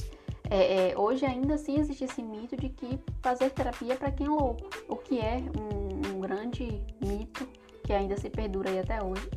É, 0.50 0.92
é, 0.92 0.98
hoje 0.98 1.25
ainda 1.25 1.56
assim 1.56 1.80
existe 1.80 2.04
esse 2.04 2.22
mito 2.22 2.58
de 2.58 2.68
que 2.70 3.00
fazer 3.22 3.50
terapia 3.51 3.94
é 3.94 3.98
para 3.98 4.12
quem 4.12 4.27
é 4.27 4.30
louco, 4.30 4.70
o 4.88 4.96
que 4.98 5.20
é 5.20 5.38
um, 5.58 6.16
um 6.16 6.20
grande 6.20 6.82
mito 7.01 7.48
que 7.84 7.94
ainda 7.94 8.18
se 8.18 8.30
perdura 8.30 8.70
aí 8.70 8.80
até 8.80 9.01
hoje. 9.01 9.30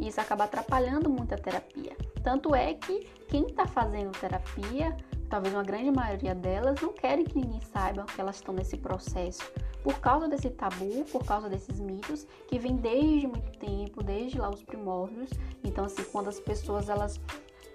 E 0.00 0.08
isso 0.08 0.18
acaba 0.20 0.44
atrapalhando 0.44 1.10
muito 1.10 1.34
a 1.34 1.38
terapia. 1.38 1.94
Tanto 2.22 2.54
é 2.54 2.72
que 2.72 3.06
quem 3.28 3.46
está 3.46 3.66
fazendo 3.66 4.12
terapia 4.18 4.96
talvez 5.28 5.54
uma 5.54 5.62
grande 5.62 5.90
maioria 5.90 6.34
delas, 6.34 6.80
não 6.80 6.92
querem 6.92 7.24
que 7.24 7.36
ninguém 7.36 7.60
saiba 7.60 8.04
que 8.04 8.20
elas 8.20 8.36
estão 8.36 8.54
nesse 8.54 8.76
processo. 8.76 9.42
Por 9.82 10.00
causa 10.00 10.28
desse 10.28 10.50
tabu, 10.50 11.04
por 11.12 11.24
causa 11.24 11.48
desses 11.48 11.78
mitos 11.78 12.26
que 12.48 12.58
vem 12.58 12.76
desde 12.76 13.26
muito 13.26 13.50
tempo, 13.58 14.02
desde 14.02 14.38
lá 14.38 14.50
os 14.50 14.62
primórdios. 14.62 15.30
Então, 15.62 15.84
assim, 15.84 16.02
quando 16.04 16.28
as 16.28 16.40
pessoas 16.40 16.88
elas 16.88 17.20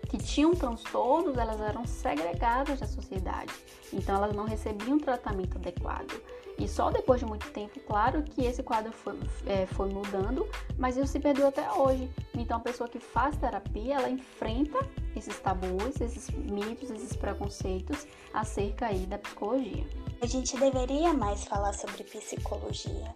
que 0.10 0.18
tinham 0.18 0.54
transtornos, 0.54 1.38
elas 1.38 1.60
eram 1.62 1.86
segregadas 1.86 2.80
da 2.80 2.88
sociedade. 2.88 3.54
Então, 3.92 4.16
elas 4.16 4.36
não 4.36 4.46
recebiam 4.46 5.00
tratamento 5.00 5.58
adequado. 5.58 6.22
E 6.58 6.68
só 6.68 6.92
depois 6.92 7.20
de 7.20 7.26
muito 7.26 7.50
tempo, 7.50 7.80
claro 7.82 8.22
que 8.24 8.46
esse 8.46 8.62
quadro 8.62 8.92
foi, 8.92 9.20
é, 9.46 9.66
foi 9.66 9.90
mudando, 9.90 10.48
mas 10.78 10.96
isso 10.96 11.08
se 11.08 11.20
perdeu 11.20 11.48
até 11.48 11.72
hoje. 11.72 12.10
Então, 12.36 12.58
a 12.58 12.60
pessoa 12.60 12.88
que 12.88 13.00
faz 13.00 13.36
terapia, 13.38 13.96
ela 13.96 14.10
enfrenta 14.10 14.78
esses 15.16 15.40
tabus, 15.40 16.00
esses 16.00 16.30
mitos, 16.30 16.92
esses 16.92 17.16
preconceitos 17.16 18.06
acerca 18.34 18.88
aí 18.88 19.06
da 19.06 19.18
psicologia. 19.18 19.86
A 20.22 20.28
gente 20.28 20.56
deveria 20.58 21.14
mais 21.14 21.44
falar 21.46 21.74
sobre 21.74 22.04
psicologia 22.04 23.16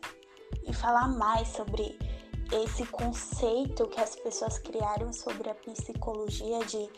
e 0.67 0.74
falar 0.74 1.08
mais 1.08 1.48
sobre 1.50 1.98
esse 2.51 2.86
conceito 2.88 3.88
que 3.88 4.00
as 4.00 4.16
pessoas 4.16 4.58
criaram 4.60 5.12
sobre 5.12 5.50
a 5.50 5.56
psicologia 5.56 6.60
de 6.66 6.89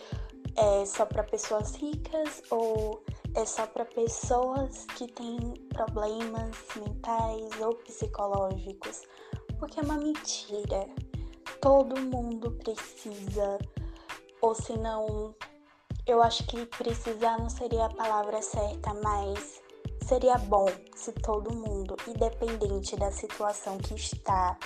é 0.55 0.85
só 0.85 1.05
para 1.05 1.23
pessoas 1.23 1.75
ricas 1.75 2.41
ou 2.49 3.03
é 3.35 3.45
só 3.45 3.65
para 3.67 3.85
pessoas 3.85 4.85
que 4.95 5.07
têm 5.07 5.37
problemas 5.69 6.55
mentais 6.75 7.61
ou 7.61 7.75
psicológicos, 7.75 9.01
porque 9.57 9.79
é 9.79 9.83
uma 9.83 9.97
mentira. 9.97 10.87
todo 11.61 11.99
mundo 11.99 12.51
precisa, 12.51 13.57
ou 14.41 14.55
se 14.55 14.77
não, 14.77 15.35
eu 16.05 16.21
acho 16.21 16.45
que 16.47 16.65
precisar 16.65 17.37
não 17.37 17.49
seria 17.49 17.85
a 17.85 17.93
palavra 17.93 18.41
certa, 18.41 18.93
mas 18.95 19.61
seria 20.07 20.37
bom 20.37 20.67
se 20.95 21.11
todo 21.11 21.53
mundo, 21.53 21.95
independente 22.07 22.95
da 22.95 23.11
situação 23.11 23.77
que 23.77 23.93
está, 23.93 24.57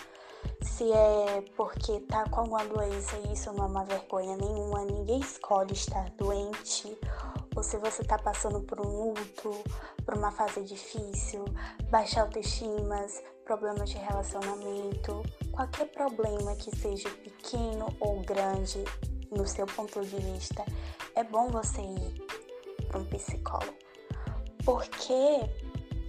se 0.62 0.92
é 0.92 1.44
porque 1.56 2.00
tá 2.02 2.28
com 2.30 2.42
alguma 2.42 2.66
doença 2.66 3.16
e 3.18 3.34
isso 3.34 3.52
não 3.54 3.66
é 3.66 3.68
uma 3.68 3.86
vergonha 3.86 4.36
nenhuma, 4.38 4.86
ninguém 4.86 5.20
escolhe 5.20 5.74
estar 5.74 6.10
doente, 6.12 6.98
ou 7.56 7.62
se 7.62 7.78
você 7.78 8.04
tá 8.04 8.18
passando 8.18 8.62
por 8.62 8.80
um 8.80 9.10
luto, 9.10 9.52
por 10.06 10.16
uma 10.16 10.32
fase 10.32 10.64
difícil, 10.64 11.46
baixa 11.90 12.22
autoestima, 12.22 13.06
problemas 13.46 13.90
de 13.90 13.98
relacionamento, 13.98 15.22
qualquer 15.52 15.88
problema 15.92 16.56
que 16.56 16.76
seja 16.76 17.10
pequeno 17.10 17.88
ou 18.00 18.22
grande 18.22 18.84
no 19.30 19.46
seu 19.46 19.66
ponto 19.66 20.02
de 20.02 20.16
vista, 20.16 20.64
é 21.16 21.24
bom 21.24 21.50
você 21.50 21.82
ir 21.82 22.26
para 22.88 23.00
um 23.00 23.06
psicólogo. 23.06 23.74
Porque 24.64 25.14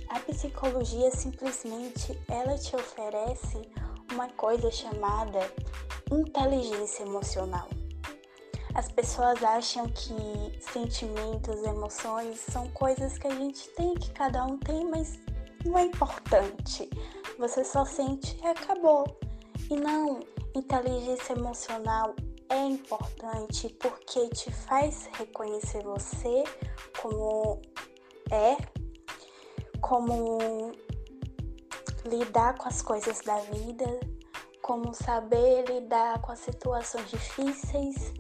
a 0.08 0.20
psicologia 0.20 1.10
simplesmente 1.10 2.18
ela 2.28 2.56
te 2.56 2.76
oferece 2.76 3.62
uma 4.14 4.28
coisa 4.28 4.70
chamada 4.70 5.40
inteligência 6.10 7.02
emocional. 7.02 7.68
As 8.74 8.90
pessoas 8.90 9.42
acham 9.42 9.88
que 9.88 10.14
sentimentos, 10.60 11.62
emoções 11.62 12.40
são 12.40 12.68
coisas 12.70 13.18
que 13.18 13.26
a 13.26 13.34
gente 13.34 13.68
tem, 13.70 13.94
que 13.94 14.10
cada 14.12 14.44
um 14.46 14.56
tem, 14.58 14.88
mas 14.88 15.18
não 15.64 15.78
é 15.78 15.82
importante. 15.82 16.88
Você 17.38 17.64
só 17.64 17.84
sente 17.84 18.36
e 18.42 18.46
acabou. 18.46 19.04
E 19.70 19.76
não, 19.76 20.20
inteligência 20.54 21.32
emocional 21.32 22.14
é 22.48 22.66
importante 22.66 23.68
porque 23.80 24.28
te 24.28 24.50
faz 24.52 25.08
reconhecer 25.18 25.82
você 25.82 26.44
como 27.00 27.60
é, 28.30 28.56
como 29.80 30.72
lidar 32.04 32.56
com 32.58 32.68
as 32.68 32.82
coisas 32.82 33.20
da 33.20 33.36
vida, 33.36 33.84
como 34.62 34.94
saber 34.94 35.64
lidar 35.68 36.20
com 36.20 36.32
as 36.32 36.38
situações 36.38 37.10
difíceis, 37.10 38.12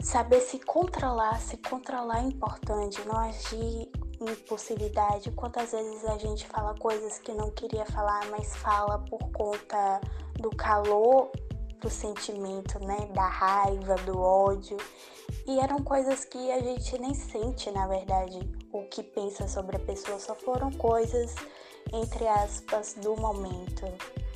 saber 0.00 0.40
se 0.40 0.58
controlar, 0.60 1.40
se 1.40 1.56
controlar 1.56 2.20
é 2.20 2.22
importante, 2.22 3.06
não 3.06 3.18
agir 3.18 3.90
impulsividade. 4.20 5.30
Quantas 5.32 5.72
vezes 5.72 6.04
a 6.04 6.16
gente 6.18 6.46
fala 6.46 6.74
coisas 6.78 7.18
que 7.18 7.32
não 7.32 7.50
queria 7.50 7.84
falar, 7.86 8.26
mas 8.30 8.56
fala 8.56 8.98
por 8.98 9.20
conta 9.32 10.00
do 10.40 10.50
calor 10.50 11.30
do 11.80 11.90
sentimento, 11.90 12.78
né, 12.80 13.06
da 13.14 13.28
raiva, 13.28 13.94
do 13.96 14.18
ódio. 14.18 14.76
E 15.46 15.60
eram 15.60 15.78
coisas 15.78 16.24
que 16.24 16.50
a 16.50 16.60
gente 16.60 16.98
nem 16.98 17.14
sente, 17.14 17.70
na 17.70 17.86
verdade, 17.86 18.38
o 18.72 18.82
que 18.84 19.02
pensa 19.02 19.46
sobre 19.46 19.76
a 19.76 19.80
pessoa, 19.80 20.18
só 20.18 20.34
foram 20.34 20.70
coisas 20.72 21.34
entre 21.92 22.26
aspas, 22.26 22.94
do 22.94 23.16
momento. 23.16 23.86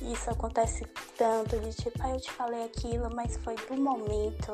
Isso 0.01 0.29
acontece 0.29 0.85
tanto 1.17 1.59
de 1.59 1.73
tipo, 1.73 1.97
ah, 2.01 2.09
eu 2.09 2.19
te 2.19 2.31
falei 2.31 2.63
aquilo, 2.63 3.09
mas 3.13 3.37
foi 3.37 3.55
do 3.55 3.79
momento. 3.79 4.53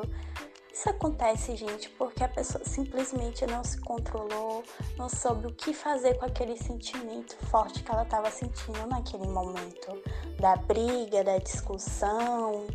Isso 0.72 0.90
acontece, 0.90 1.56
gente, 1.56 1.88
porque 1.90 2.22
a 2.22 2.28
pessoa 2.28 2.64
simplesmente 2.64 3.44
não 3.46 3.64
se 3.64 3.80
controlou, 3.80 4.62
não 4.96 5.08
soube 5.08 5.46
o 5.48 5.52
que 5.52 5.72
fazer 5.72 6.16
com 6.18 6.26
aquele 6.26 6.56
sentimento 6.56 7.36
forte 7.46 7.82
que 7.82 7.90
ela 7.90 8.02
estava 8.02 8.30
sentindo 8.30 8.86
naquele 8.86 9.26
momento 9.26 10.02
da 10.38 10.54
briga, 10.54 11.24
da 11.24 11.38
discussão, 11.38 12.66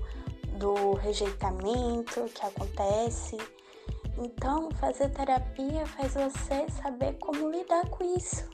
do 0.57 0.95
rejeitamento 0.95 2.25
que 2.25 2.45
acontece. 2.45 3.37
Então, 4.17 4.69
fazer 4.79 5.09
terapia 5.09 5.85
faz 5.85 6.13
você 6.13 6.69
saber 6.81 7.13
como 7.19 7.49
lidar 7.49 7.87
com 7.89 8.03
isso 8.17 8.53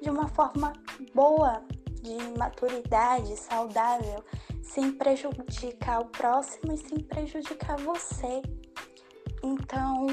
de 0.00 0.10
uma 0.10 0.28
forma 0.28 0.72
boa, 1.14 1.62
de 2.02 2.38
maturidade, 2.38 3.36
saudável, 3.36 4.22
sem 4.62 4.92
prejudicar 4.92 6.00
o 6.00 6.06
próximo 6.06 6.72
e 6.74 6.78
sem 6.78 6.98
prejudicar 7.00 7.78
você. 7.78 8.42
Então. 9.42 10.06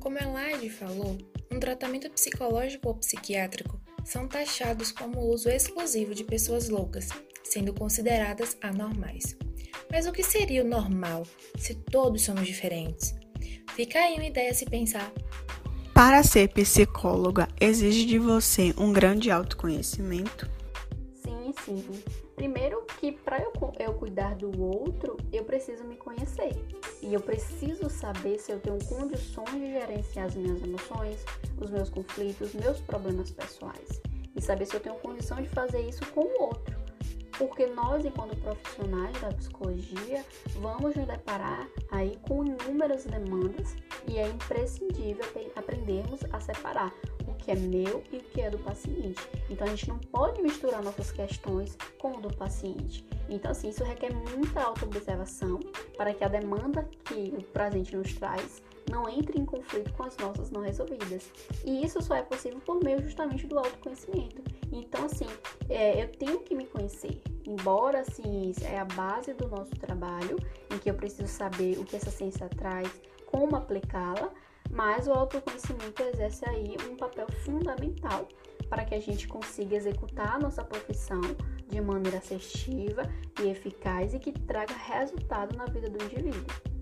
Como 0.00 0.18
a 0.18 0.22
Elaide 0.22 0.68
falou, 0.68 1.16
um 1.50 1.58
tratamento 1.58 2.10
psicológico 2.10 2.88
ou 2.88 2.94
psiquiátrico 2.96 3.80
são 4.04 4.28
taxados 4.28 4.92
como 4.92 5.20
uso 5.20 5.48
exclusivo 5.48 6.14
de 6.14 6.24
pessoas 6.24 6.68
loucas, 6.68 7.08
sendo 7.42 7.72
consideradas 7.72 8.56
anormais. 8.60 9.36
Mas 9.90 10.06
o 10.06 10.12
que 10.12 10.22
seria 10.22 10.62
o 10.62 10.68
normal 10.68 11.22
se 11.56 11.74
todos 11.74 12.22
somos 12.22 12.46
diferentes? 12.46 13.14
Fica 13.74 13.98
aí 13.98 14.14
uma 14.14 14.26
ideia 14.26 14.52
se 14.52 14.66
pensar. 14.66 15.12
Para 15.94 16.24
ser 16.24 16.48
psicóloga, 16.48 17.48
exige 17.60 18.04
de 18.04 18.18
você 18.18 18.74
um 18.76 18.92
grande 18.92 19.30
autoconhecimento? 19.30 20.50
Sim, 21.22 21.54
sim. 21.64 22.02
Primeiro 22.34 22.84
que 22.98 23.12
para 23.12 23.40
eu, 23.40 23.52
eu 23.78 23.94
cuidar 23.94 24.34
do 24.34 24.60
outro, 24.60 25.16
eu 25.32 25.44
preciso 25.44 25.84
me 25.84 25.94
conhecer. 25.94 26.50
E 27.00 27.14
eu 27.14 27.20
preciso 27.20 27.88
saber 27.88 28.40
se 28.40 28.50
eu 28.50 28.58
tenho 28.58 28.84
condições 28.86 29.52
de 29.52 29.70
gerenciar 29.70 30.26
as 30.26 30.34
minhas 30.34 30.60
emoções, 30.64 31.24
os 31.60 31.70
meus 31.70 31.88
conflitos, 31.88 32.52
meus 32.54 32.80
problemas 32.80 33.30
pessoais. 33.30 34.02
E 34.34 34.42
saber 34.42 34.66
se 34.66 34.74
eu 34.74 34.80
tenho 34.80 34.96
condição 34.96 35.40
de 35.40 35.48
fazer 35.48 35.88
isso 35.88 36.04
com 36.06 36.22
o 36.22 36.42
outro 36.42 36.83
porque 37.38 37.66
nós, 37.66 38.04
enquanto 38.04 38.36
profissionais 38.36 39.18
da 39.20 39.28
psicologia, 39.28 40.24
vamos 40.56 40.94
nos 40.94 41.06
deparar 41.06 41.68
aí 41.90 42.18
com 42.28 42.44
inúmeras 42.44 43.04
demandas 43.04 43.74
e 44.08 44.18
é 44.18 44.28
imprescindível 44.28 45.24
aprendermos 45.56 46.20
a 46.32 46.40
separar 46.40 46.92
o 47.26 47.34
que 47.34 47.50
é 47.50 47.56
meu 47.56 48.02
e 48.12 48.18
o 48.18 48.20
que 48.20 48.40
é 48.40 48.50
do 48.50 48.58
paciente. 48.58 49.20
Então 49.50 49.66
a 49.66 49.70
gente 49.70 49.88
não 49.88 49.98
pode 49.98 50.40
misturar 50.42 50.82
nossas 50.82 51.10
questões 51.10 51.76
com 51.98 52.12
o 52.12 52.20
do 52.20 52.34
paciente. 52.36 53.04
Então 53.28 53.50
assim, 53.50 53.68
isso 53.68 53.84
requer 53.84 54.12
muita 54.12 54.62
autoobservação 54.62 55.60
para 55.96 56.12
que 56.12 56.24
a 56.24 56.28
demanda 56.28 56.88
que 57.04 57.34
o 57.36 57.42
presente 57.42 57.96
nos 57.96 58.14
traz 58.14 58.62
não 58.90 59.08
entre 59.08 59.40
em 59.40 59.44
conflito 59.44 59.92
com 59.94 60.04
as 60.04 60.16
nossas 60.18 60.50
não 60.50 60.60
resolvidas. 60.60 61.30
E 61.64 61.84
isso 61.84 62.00
só 62.02 62.14
é 62.14 62.22
possível 62.22 62.60
por 62.60 62.82
meio 62.82 63.02
justamente 63.02 63.46
do 63.46 63.58
autoconhecimento. 63.58 64.42
Então, 64.72 65.04
assim, 65.06 65.26
é, 65.68 66.02
eu 66.02 66.08
tenho 66.08 66.40
que 66.40 66.54
me 66.54 66.66
conhecer. 66.66 67.20
Embora 67.46 68.00
a 68.00 68.04
ciência 68.04 68.66
é 68.66 68.78
a 68.78 68.84
base 68.84 69.32
do 69.34 69.48
nosso 69.48 69.72
trabalho, 69.72 70.38
em 70.70 70.78
que 70.78 70.90
eu 70.90 70.94
preciso 70.94 71.28
saber 71.28 71.78
o 71.78 71.84
que 71.84 71.96
essa 71.96 72.10
ciência 72.10 72.48
traz, 72.48 72.88
como 73.26 73.56
aplicá-la, 73.56 74.32
mas 74.70 75.06
o 75.06 75.12
autoconhecimento 75.12 76.02
exerce 76.02 76.48
aí 76.48 76.76
um 76.90 76.96
papel 76.96 77.26
fundamental 77.44 78.26
para 78.68 78.84
que 78.84 78.94
a 78.94 79.00
gente 79.00 79.28
consiga 79.28 79.76
executar 79.76 80.36
a 80.36 80.38
nossa 80.38 80.64
profissão 80.64 81.20
de 81.68 81.80
maneira 81.80 82.18
assertiva 82.18 83.02
e 83.40 83.48
eficaz 83.48 84.14
e 84.14 84.18
que 84.18 84.32
traga 84.32 84.74
resultado 84.74 85.56
na 85.56 85.66
vida 85.66 85.88
do 85.88 86.02
indivíduo. 86.02 86.73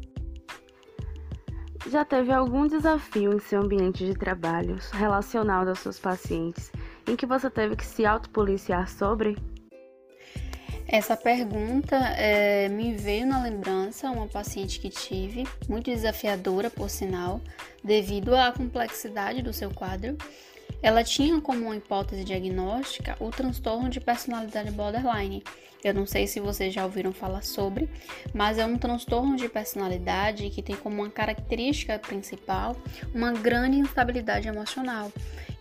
Já 1.93 2.07
teve 2.07 2.33
algum 2.33 2.67
desafio 2.67 3.35
em 3.35 3.39
seu 3.39 3.61
ambiente 3.61 4.07
de 4.07 4.15
trabalho 4.15 4.79
relacionado 4.95 5.69
aos 5.69 5.81
seus 5.81 5.99
pacientes 5.99 6.73
em 7.07 7.15
que 7.15 7.27
você 7.27 7.51
teve 7.51 7.77
que 7.77 7.85
se 7.85 8.07
autopoliciar 8.07 8.89
sobre? 8.89 9.37
Essa 10.89 11.19
pergunta 11.19 11.97
é, 12.17 12.67
me 12.71 12.95
veio 12.95 13.27
na 13.27 13.43
lembrança 13.43 14.11
uma 14.11 14.27
paciente 14.27 14.81
que 14.81 14.89
tive, 14.89 15.47
muito 15.69 15.91
desafiadora 15.91 16.71
por 16.71 16.89
sinal, 16.89 17.43
devido 17.85 18.35
à 18.35 18.51
complexidade 18.51 19.43
do 19.43 19.53
seu 19.53 19.71
quadro. 19.71 20.17
Ela 20.83 21.05
tinha 21.05 21.41
como 21.41 21.73
hipótese 21.73 22.25
diagnóstica 22.25 23.17
o 23.21 23.31
transtorno 23.31 23.89
de 23.89 24.01
personalidade 24.01 24.71
borderline, 24.71 25.43
eu 25.85 25.93
não 25.93 26.07
sei 26.07 26.29
se 26.29 26.39
vocês 26.39 26.73
já 26.73 26.85
ouviram 26.85 27.13
falar 27.13 27.43
sobre, 27.43 27.89
mas 28.33 28.57
é 28.57 28.65
um 28.65 28.79
transtorno 28.79 29.35
de 29.35 29.49
personalidade 29.49 30.49
que 30.51 30.63
tem 30.63 30.77
como 30.77 31.03
uma 31.03 31.11
característica 31.11 31.99
principal 31.99 32.77
uma 33.13 33.33
grande 33.33 33.79
instabilidade 33.79 34.47
emocional. 34.47 35.11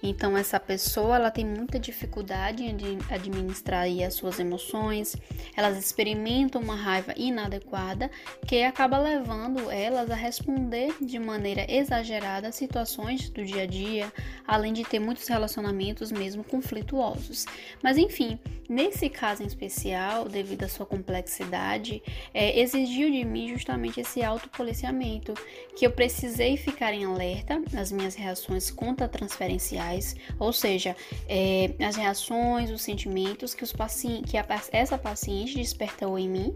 Então 0.03 0.35
essa 0.37 0.59
pessoa 0.59 1.15
ela 1.15 1.31
tem 1.31 1.45
muita 1.45 1.79
dificuldade 1.79 2.63
em 2.63 2.97
administrar 3.09 3.85
as 4.05 4.13
suas 4.13 4.39
emoções, 4.39 5.15
elas 5.55 5.77
experimentam 5.77 6.61
uma 6.61 6.75
raiva 6.75 7.13
inadequada 7.15 8.09
que 8.47 8.63
acaba 8.63 8.97
levando 8.97 9.69
elas 9.69 10.09
a 10.09 10.15
responder 10.15 10.95
de 11.01 11.19
maneira 11.19 11.65
exagerada 11.67 12.47
a 12.47 12.51
situações 12.51 13.29
do 13.29 13.43
dia 13.45 13.63
a 13.63 13.67
dia, 13.67 14.11
além 14.47 14.73
de 14.73 14.83
ter 14.83 14.99
muitos 15.11 15.27
relacionamentos 15.27 16.09
mesmo 16.09 16.41
conflituosos. 16.41 17.45
Mas 17.83 17.97
enfim, 17.97 18.39
nesse 18.69 19.09
caso 19.09 19.43
em 19.43 19.45
especial, 19.45 20.29
devido 20.29 20.63
à 20.63 20.69
sua 20.69 20.85
complexidade, 20.85 22.01
é, 22.33 22.57
exigiu 22.57 23.11
de 23.11 23.25
mim 23.25 23.49
justamente 23.49 23.99
esse 23.99 24.23
autopoliciamento, 24.23 25.33
que 25.75 25.85
eu 25.85 25.91
precisei 25.91 26.55
ficar 26.55 26.93
em 26.93 27.03
alerta 27.03 27.61
nas 27.73 27.91
minhas 27.91 28.15
reações 28.15 28.71
contra-transferenciais, 28.71 30.15
ou 30.39 30.53
seja, 30.53 30.95
é, 31.27 31.71
as 31.85 31.97
reações, 31.97 32.71
os 32.71 32.81
sentimentos 32.81 33.53
que, 33.53 33.65
os 33.65 33.73
paci 33.73 34.21
que 34.25 34.37
a, 34.37 34.45
essa 34.71 34.97
paciente 34.97 35.55
despertou 35.55 36.17
em 36.17 36.29
mim, 36.29 36.53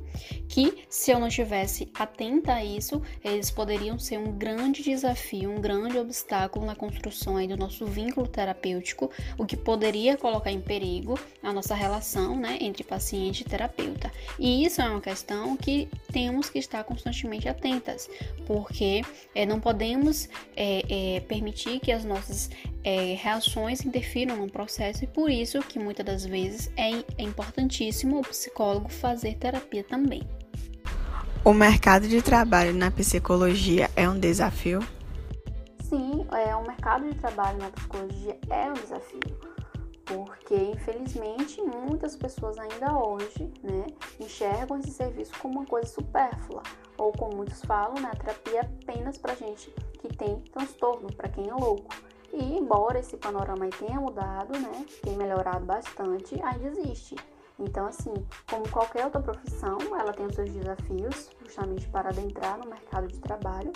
que 0.48 0.86
se 0.88 1.12
eu 1.12 1.20
não 1.20 1.28
estivesse 1.28 1.92
atenta 1.94 2.54
a 2.54 2.64
isso, 2.64 3.02
eles 3.22 3.52
poderiam 3.52 4.00
ser 4.00 4.18
um 4.18 4.32
grande 4.32 4.82
desafio, 4.82 5.52
um 5.52 5.60
grande 5.60 5.98
obstáculo 5.98 6.66
na 6.66 6.76
construção 6.76 7.36
aí 7.36 7.48
do 7.48 7.58
nosso 7.58 7.86
vínculo 7.86 8.26
terapêutico, 8.26 8.45
o 9.38 9.46
que 9.46 9.56
poderia 9.56 10.18
colocar 10.18 10.52
em 10.52 10.62
perigo 10.62 11.20
a 11.42 11.54
nossa 11.54 11.74
relação 11.74 12.36
né, 12.36 12.58
entre 12.62 12.84
paciente 12.84 13.42
e 13.42 13.44
terapeuta. 13.44 14.12
E 14.38 14.66
isso 14.66 14.82
é 14.82 14.90
uma 14.90 15.02
questão 15.02 15.56
que 15.56 15.88
temos 16.12 16.50
que 16.50 16.60
estar 16.60 16.84
constantemente 16.84 17.48
atentas, 17.48 18.10
porque 18.46 19.02
é, 19.34 19.46
não 19.46 19.60
podemos 19.60 20.30
é, 20.56 21.16
é, 21.16 21.20
permitir 21.22 21.80
que 21.80 21.92
as 21.92 22.04
nossas 22.04 22.50
reações 23.18 23.84
interfiram 23.84 24.38
no 24.38 24.48
processo 24.48 25.04
e 25.04 25.08
por 25.08 25.28
isso 25.28 25.60
que 25.60 25.80
muitas 25.80 26.06
das 26.06 26.24
vezes 26.24 26.72
é, 26.78 26.92
é 27.18 27.24
importantíssimo 27.24 28.20
o 28.20 28.22
psicólogo 28.22 28.90
fazer 28.90 29.34
terapia 29.36 29.84
também. 29.84 30.22
O 31.44 31.54
mercado 31.54 32.08
de 32.08 32.22
trabalho 32.22 32.74
na 32.74 32.90
psicologia 32.90 33.90
é 33.96 34.10
um 34.10 34.20
desafio? 34.20 34.80
Sim, 35.96 36.28
é, 36.34 36.54
o 36.54 36.62
mercado 36.68 37.10
de 37.10 37.18
trabalho 37.18 37.58
na 37.58 37.70
psicologia 37.70 38.38
é 38.50 38.70
um 38.70 38.74
desafio, 38.74 39.40
porque 40.04 40.54
infelizmente 40.54 41.62
muitas 41.62 42.18
pessoas 42.18 42.58
ainda 42.58 43.00
hoje 43.00 43.50
né, 43.64 43.86
enxergam 44.20 44.78
esse 44.78 44.92
serviço 44.92 45.32
como 45.40 45.60
uma 45.60 45.66
coisa 45.66 45.88
supérflua, 45.88 46.64
ou 46.98 47.14
como 47.14 47.38
muitos 47.38 47.62
falam, 47.62 47.94
né, 48.02 48.12
a 48.12 48.16
terapia 48.18 48.60
é 48.60 48.66
apenas 48.66 49.18
para 49.18 49.36
gente 49.36 49.72
que 49.98 50.10
tem 50.10 50.42
transtorno, 50.52 51.08
para 51.16 51.30
quem 51.30 51.48
é 51.48 51.54
louco. 51.54 51.96
E 52.34 52.44
embora 52.44 53.00
esse 53.00 53.16
panorama 53.16 53.66
tenha 53.80 54.02
mudado, 54.02 54.52
né, 54.60 54.86
tem 55.02 55.16
melhorado 55.16 55.66
bastante, 55.66 56.36
ainda 56.44 56.68
existe. 56.68 57.16
Então, 57.58 57.86
assim, 57.86 58.14
como 58.50 58.70
qualquer 58.70 59.06
outra 59.06 59.22
profissão, 59.22 59.78
ela 59.98 60.12
tem 60.12 60.26
os 60.26 60.36
seus 60.36 60.52
desafios 60.52 61.30
justamente 61.42 61.88
para 61.88 62.10
adentrar 62.10 62.58
no 62.58 62.70
mercado 62.70 63.08
de 63.08 63.18
trabalho, 63.20 63.72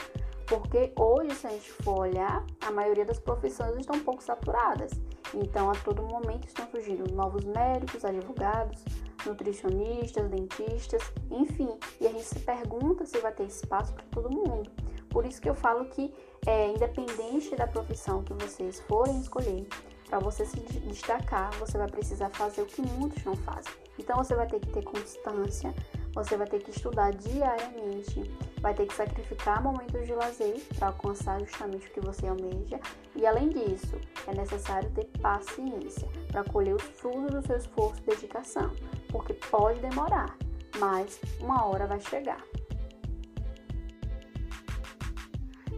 porque 0.50 0.92
hoje, 0.98 1.36
se 1.36 1.46
a 1.46 1.52
gente 1.52 1.72
for 1.72 2.00
olhar, 2.00 2.44
a 2.66 2.72
maioria 2.72 3.06
das 3.06 3.20
profissões 3.20 3.78
estão 3.78 3.96
um 3.96 4.04
pouco 4.04 4.24
saturadas. 4.24 4.92
Então, 5.34 5.70
a 5.70 5.76
todo 5.76 6.02
momento 6.02 6.48
estão 6.48 6.68
surgindo 6.72 7.14
novos 7.14 7.46
médicos, 7.46 8.04
advogados, 8.04 8.84
nutricionistas, 9.24 10.28
dentistas, 10.28 11.04
enfim. 11.30 11.70
E 12.02 12.08
a 12.08 12.12
gente 12.12 12.26
se 12.26 12.40
pergunta 12.40 13.06
se 13.06 13.20
vai 13.20 13.32
ter 13.32 13.44
espaço 13.44 13.94
para 13.94 14.04
todo 14.06 14.32
mundo. 14.32 14.72
Por 15.10 15.24
isso 15.24 15.40
que 15.40 15.50
eu 15.50 15.56
falo 15.56 15.86
que, 15.86 16.12
é, 16.48 16.70
independente 16.70 17.56
da 17.56 17.68
profissão 17.68 18.24
que 18.24 18.34
vocês 18.34 18.80
forem 18.82 19.20
escolher, 19.20 19.68
para 20.10 20.18
você 20.18 20.44
se 20.44 20.60
destacar, 20.60 21.52
você 21.60 21.78
vai 21.78 21.88
precisar 21.88 22.30
fazer 22.30 22.64
o 22.64 22.66
que 22.66 22.82
muitos 22.82 23.24
não 23.24 23.36
fazem. 23.36 23.72
Então 24.00 24.18
você 24.18 24.34
vai 24.34 24.48
ter 24.48 24.60
que 24.60 24.70
ter 24.70 24.84
constância, 24.84 25.74
você 26.14 26.36
vai 26.38 26.48
ter 26.48 26.60
que 26.62 26.72
estudar 26.72 27.12
diariamente, 27.12 28.24
vai 28.62 28.74
ter 28.74 28.86
que 28.88 28.94
sacrificar 28.94 29.62
momentos 29.62 30.06
de 30.06 30.14
lazer 30.14 30.60
para 30.78 30.88
alcançar 30.88 31.40
justamente 31.40 31.88
o 31.88 31.92
que 31.92 32.02
você 32.02 32.28
almeja. 32.28 32.80
E 33.16 33.26
além 33.26 33.50
disso, 33.50 34.00
é 34.28 34.34
necessário 34.34 34.90
ter 34.92 35.06
paciência 35.22 36.08
para 36.32 36.44
colher 36.44 36.76
os 36.76 36.84
frutos 36.84 37.34
do 37.34 37.46
seu 37.46 37.58
esforço 37.58 38.02
e 38.04 38.16
dedicação, 38.16 38.72
porque 39.10 39.34
pode 39.34 39.80
demorar, 39.80 40.36
mas 40.80 41.20
uma 41.40 41.66
hora 41.66 41.88
vai 41.88 42.00
chegar. 42.00 42.44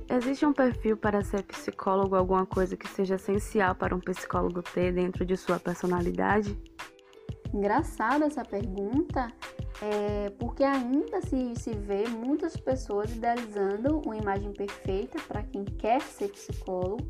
Existe 0.09 0.45
um 0.45 0.51
perfil 0.51 0.97
para 0.97 1.23
ser 1.23 1.41
psicólogo, 1.43 2.17
alguma 2.17 2.45
coisa 2.45 2.75
que 2.75 2.85
seja 2.85 3.15
essencial 3.15 3.73
para 3.73 3.95
um 3.95 4.00
psicólogo 4.00 4.61
ter 4.61 4.91
dentro 4.91 5.25
de 5.25 5.38
sua 5.38 5.57
personalidade? 5.57 6.57
Engraçada 7.53 8.25
essa 8.25 8.43
pergunta, 8.43 9.27
é, 9.81 10.29
porque 10.37 10.63
ainda 10.63 11.22
se, 11.22 11.55
se 11.55 11.72
vê 11.72 12.07
muitas 12.07 12.55
pessoas 12.55 13.11
idealizando 13.11 14.00
uma 14.05 14.15
imagem 14.15 14.53
perfeita 14.53 15.20
para 15.27 15.41
quem 15.41 15.65
quer 15.65 16.01
ser 16.01 16.29
psicólogo 16.29 17.03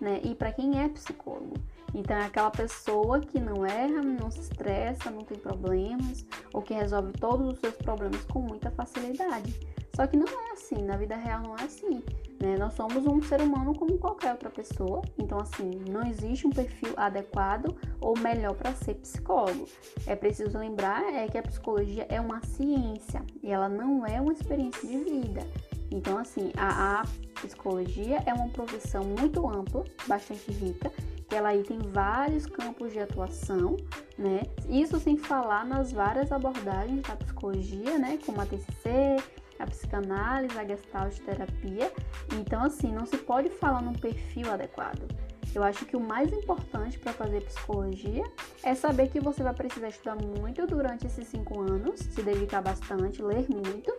né, 0.00 0.20
e 0.24 0.34
para 0.34 0.52
quem 0.52 0.82
é 0.82 0.88
psicólogo. 0.88 1.54
Então 1.94 2.16
é 2.16 2.24
aquela 2.24 2.50
pessoa 2.50 3.20
que 3.20 3.38
não 3.38 3.64
erra, 3.64 4.02
não 4.02 4.30
se 4.30 4.40
estressa, 4.40 5.10
não 5.10 5.20
tem 5.20 5.38
problemas, 5.38 6.26
ou 6.52 6.60
que 6.60 6.74
resolve 6.74 7.12
todos 7.12 7.52
os 7.52 7.58
seus 7.60 7.74
problemas 7.76 8.24
com 8.24 8.40
muita 8.40 8.70
facilidade. 8.70 9.54
Só 9.94 10.06
que 10.06 10.16
não 10.16 10.26
é 10.26 10.52
assim, 10.52 10.82
na 10.82 10.96
vida 10.96 11.14
real 11.14 11.42
não 11.42 11.56
é 11.56 11.62
assim. 11.62 12.02
Né? 12.40 12.56
Nós 12.58 12.74
somos 12.74 13.06
um 13.06 13.22
ser 13.22 13.40
humano 13.40 13.74
como 13.74 13.96
qualquer 13.96 14.32
outra 14.32 14.50
pessoa, 14.50 15.02
então, 15.16 15.38
assim, 15.38 15.70
não 15.88 16.06
existe 16.06 16.46
um 16.46 16.50
perfil 16.50 16.92
adequado 16.96 17.74
ou 18.00 18.18
melhor 18.18 18.54
para 18.54 18.74
ser 18.74 18.94
psicólogo. 18.94 19.66
É 20.06 20.16
preciso 20.16 20.58
lembrar 20.58 21.02
é 21.14 21.28
que 21.28 21.38
a 21.38 21.42
psicologia 21.42 22.06
é 22.08 22.20
uma 22.20 22.40
ciência 22.42 23.22
e 23.42 23.50
ela 23.50 23.68
não 23.68 24.04
é 24.04 24.20
uma 24.20 24.32
experiência 24.32 24.86
de 24.86 24.98
vida. 24.98 25.46
Então, 25.90 26.18
assim, 26.18 26.50
a, 26.56 27.00
a 27.00 27.04
psicologia 27.40 28.22
é 28.26 28.34
uma 28.34 28.48
profissão 28.48 29.04
muito 29.04 29.48
ampla, 29.48 29.84
bastante 30.06 30.50
rica, 30.50 30.90
que 31.28 31.34
ela 31.34 31.50
aí 31.50 31.62
tem 31.62 31.78
vários 31.78 32.46
campos 32.46 32.92
de 32.92 33.00
atuação, 33.00 33.76
né? 34.18 34.42
Isso 34.68 34.98
sem 34.98 35.16
falar 35.16 35.64
nas 35.64 35.92
várias 35.92 36.32
abordagens 36.32 37.02
da 37.02 37.16
psicologia, 37.16 37.98
né? 37.98 38.18
Como 38.26 38.40
a 38.40 38.46
TCC, 38.46 39.16
a 39.58 39.66
psicanálise, 39.66 40.58
a 40.58 40.64
gestalt 40.64 41.18
terapia. 41.20 41.92
Então, 42.38 42.62
assim, 42.62 42.92
não 42.92 43.06
se 43.06 43.16
pode 43.16 43.50
falar 43.50 43.82
num 43.82 43.92
perfil 43.92 44.52
adequado. 44.52 45.06
Eu 45.54 45.62
acho 45.62 45.86
que 45.86 45.96
o 45.96 46.00
mais 46.00 46.32
importante 46.32 46.98
para 46.98 47.12
fazer 47.12 47.44
psicologia 47.44 48.24
é 48.62 48.74
saber 48.74 49.08
que 49.08 49.20
você 49.20 49.42
vai 49.42 49.54
precisar 49.54 49.88
estudar 49.88 50.16
muito 50.16 50.66
durante 50.66 51.06
esses 51.06 51.28
cinco 51.28 51.60
anos, 51.60 52.00
se 52.00 52.22
dedicar 52.22 52.60
bastante, 52.60 53.22
ler 53.22 53.46
muito, 53.48 53.94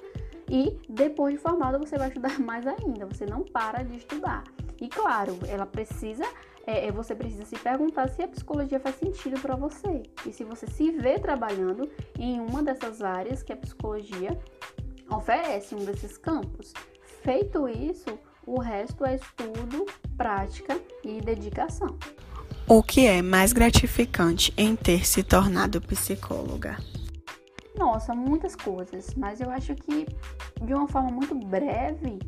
e 0.49 0.77
depois 0.89 1.35
de 1.35 1.39
formado 1.39 1.79
você 1.79 1.97
vai 1.97 2.09
estudar 2.09 2.37
mais 2.41 2.67
ainda. 2.67 3.05
Você 3.05 3.25
não 3.25 3.41
para 3.41 3.83
de 3.83 3.97
estudar. 3.97 4.43
E 4.81 4.89
claro, 4.89 5.39
ela 5.47 5.65
precisa, 5.65 6.25
é, 6.67 6.87
é 6.87 6.91
você 6.91 7.15
precisa 7.15 7.45
se 7.45 7.57
perguntar 7.57 8.09
se 8.09 8.21
a 8.21 8.27
psicologia 8.27 8.79
faz 8.79 8.95
sentido 8.95 9.39
para 9.39 9.55
você 9.55 10.03
e 10.25 10.33
se 10.33 10.43
você 10.43 10.67
se 10.67 10.91
vê 10.91 11.17
trabalhando 11.17 11.89
em 12.19 12.41
uma 12.41 12.61
dessas 12.61 13.01
áreas 13.01 13.41
que 13.41 13.53
a 13.53 13.57
psicologia 13.57 14.37
oferece 15.09 15.75
um 15.75 15.83
desses 15.83 16.17
campos. 16.17 16.73
Feito 17.23 17.67
isso, 17.67 18.19
o 18.45 18.59
resto 18.59 19.05
é 19.05 19.15
estudo, 19.15 19.85
prática 20.15 20.79
e 21.03 21.19
dedicação. 21.21 21.97
O 22.67 22.81
que 22.81 23.05
é 23.05 23.21
mais 23.21 23.53
gratificante 23.53 24.53
em 24.57 24.75
ter 24.75 25.05
se 25.05 25.23
tornado 25.23 25.81
psicóloga? 25.81 26.77
Nossa, 27.77 28.15
muitas 28.15 28.55
coisas, 28.55 29.13
mas 29.15 29.41
eu 29.41 29.49
acho 29.49 29.75
que 29.75 30.07
de 30.63 30.73
uma 30.73 30.87
forma 30.87 31.11
muito 31.11 31.35
breve, 31.35 32.19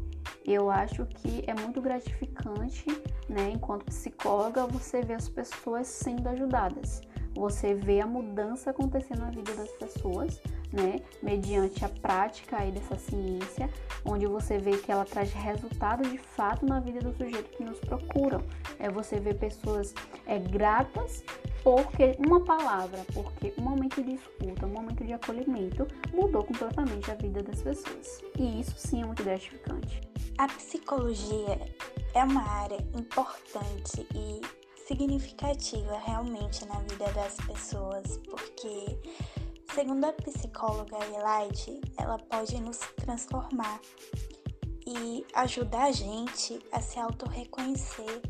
eu 0.45 0.69
acho 0.69 1.05
que 1.05 1.43
é 1.47 1.53
muito 1.53 1.81
gratificante, 1.81 2.85
né, 3.27 3.51
enquanto 3.53 3.85
psicóloga, 3.85 4.65
você 4.65 5.01
ver 5.01 5.15
as 5.15 5.29
pessoas 5.29 5.87
sendo 5.87 6.27
ajudadas. 6.29 7.01
Você 7.35 7.73
vê 7.75 8.01
a 8.01 8.07
mudança 8.07 8.71
acontecendo 8.71 9.19
na 9.19 9.29
vida 9.29 9.53
das 9.53 9.71
pessoas 9.71 10.41
né, 10.71 11.01
mediante 11.21 11.84
a 11.86 11.89
prática 11.89 12.58
aí 12.58 12.71
dessa 12.71 12.97
ciência, 12.97 13.69
onde 14.06 14.25
você 14.25 14.58
vê 14.58 14.77
que 14.77 14.91
ela 14.91 15.06
traz 15.06 15.32
resultados 15.34 16.10
de 16.12 16.17
fato 16.17 16.65
na 16.65 16.80
vida 16.80 16.99
do 16.99 17.15
sujeito 17.15 17.49
que 17.56 17.63
nos 17.63 17.80
procuram. 17.80 18.43
É 18.80 18.89
você 18.89 19.19
ver 19.19 19.36
pessoas 19.36 19.93
é, 20.25 20.39
gratas 20.39 21.23
porque 21.63 22.15
uma 22.25 22.39
palavra, 22.45 23.06
porque 23.13 23.53
um 23.58 23.63
momento 23.63 24.01
de 24.01 24.13
escuta, 24.13 24.65
um 24.65 24.69
momento 24.69 25.03
de 25.03 25.12
acolhimento 25.12 25.86
mudou 26.13 26.43
completamente 26.43 27.12
a 27.12 27.15
vida 27.15 27.43
das 27.43 27.62
pessoas. 27.62 28.21
E 28.39 28.62
isso 28.62 28.73
sim 28.77 29.01
é 29.01 29.06
muito 29.06 29.21
gratificante. 29.21 30.01
A 30.38 30.47
psicologia 30.47 31.60
é 32.13 32.23
uma 32.23 32.41
área 32.41 32.77
importante 32.97 34.08
e 34.15 34.41
significativa 34.88 35.99
realmente 36.06 36.65
na 36.67 36.80
vida 36.80 37.12
das 37.12 37.36
pessoas, 37.36 38.17
porque 38.30 38.97
Segundo 39.77 40.05
a 40.05 40.13
psicóloga 40.13 40.97
Elaide, 41.05 41.79
ela 41.99 42.17
pode 42.17 42.59
nos 42.59 42.79
transformar 42.95 43.79
e 44.87 45.23
ajudar 45.35 45.83
a 45.83 45.91
gente 45.91 46.59
a 46.71 46.81
se 46.81 46.97
auto-reconhecer, 46.97 48.23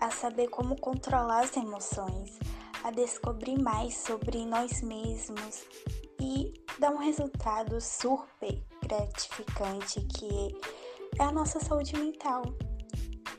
a 0.00 0.10
saber 0.10 0.48
como 0.48 0.74
controlar 0.80 1.44
as 1.44 1.56
emoções, 1.56 2.40
a 2.82 2.90
descobrir 2.90 3.62
mais 3.62 3.96
sobre 3.96 4.44
nós 4.44 4.82
mesmos 4.82 5.62
e 6.20 6.52
dar 6.80 6.90
um 6.90 6.98
resultado 6.98 7.80
super 7.80 8.60
gratificante 8.82 10.00
que 10.00 10.52
é 11.16 11.22
a 11.22 11.30
nossa 11.30 11.60
saúde 11.60 11.96
mental. 11.96 12.42